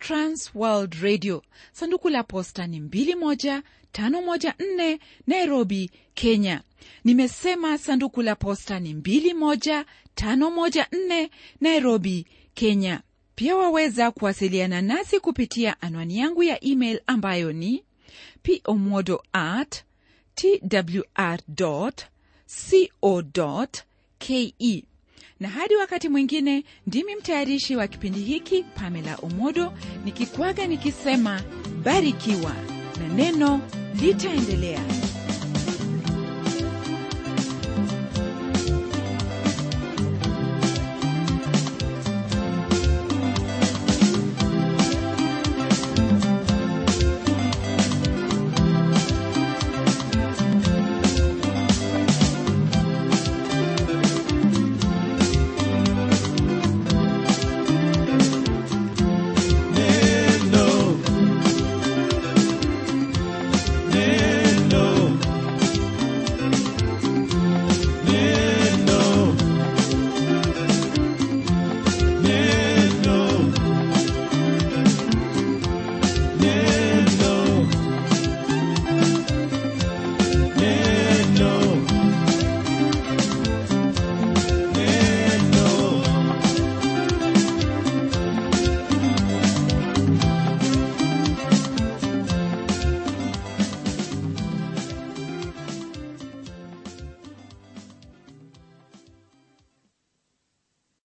transworld 0.00 0.94
radio. 1.02 1.42
Sanduku 1.72 2.08
la 2.08 2.22
posta 2.22 2.66
ni 2.66 2.80
21514 2.80 4.98
nairobi 5.26 5.90
kenya. 6.14 6.62
Nimesema 7.04 7.78
sanduku 7.78 8.22
la 8.22 8.34
posta 8.36 8.80
ni 8.80 8.94
21514 8.94 11.28
nairobi 11.60 12.26
kenya. 12.54 13.00
Pia 13.34 13.56
waweza 13.56 14.10
kuwasiliana 14.10 14.82
nasi 14.82 15.20
kupitia 15.20 15.82
anwani 15.82 16.18
yangu 16.18 16.42
ya 16.42 16.64
email 16.64 17.00
ambayo 17.06 17.52
ni 17.52 17.84
pomodo 18.62 19.22
at 19.32 19.84
twr 20.34 21.38
co 21.58 21.92
ke 24.18 24.54
na 25.40 25.48
hadi 25.48 25.76
wakati 25.76 26.08
mwingine 26.08 26.64
ndimi 26.86 27.16
mtayarishi 27.16 27.76
wa 27.76 27.86
kipindi 27.88 28.20
hiki 28.20 28.62
pamela 28.62 29.16
omodo 29.22 29.72
nikikwaga 30.04 30.66
nikisema 30.66 31.40
barikiwa 31.84 32.54
na 33.00 33.14
neno 33.14 33.60
litaendelea 34.00 34.80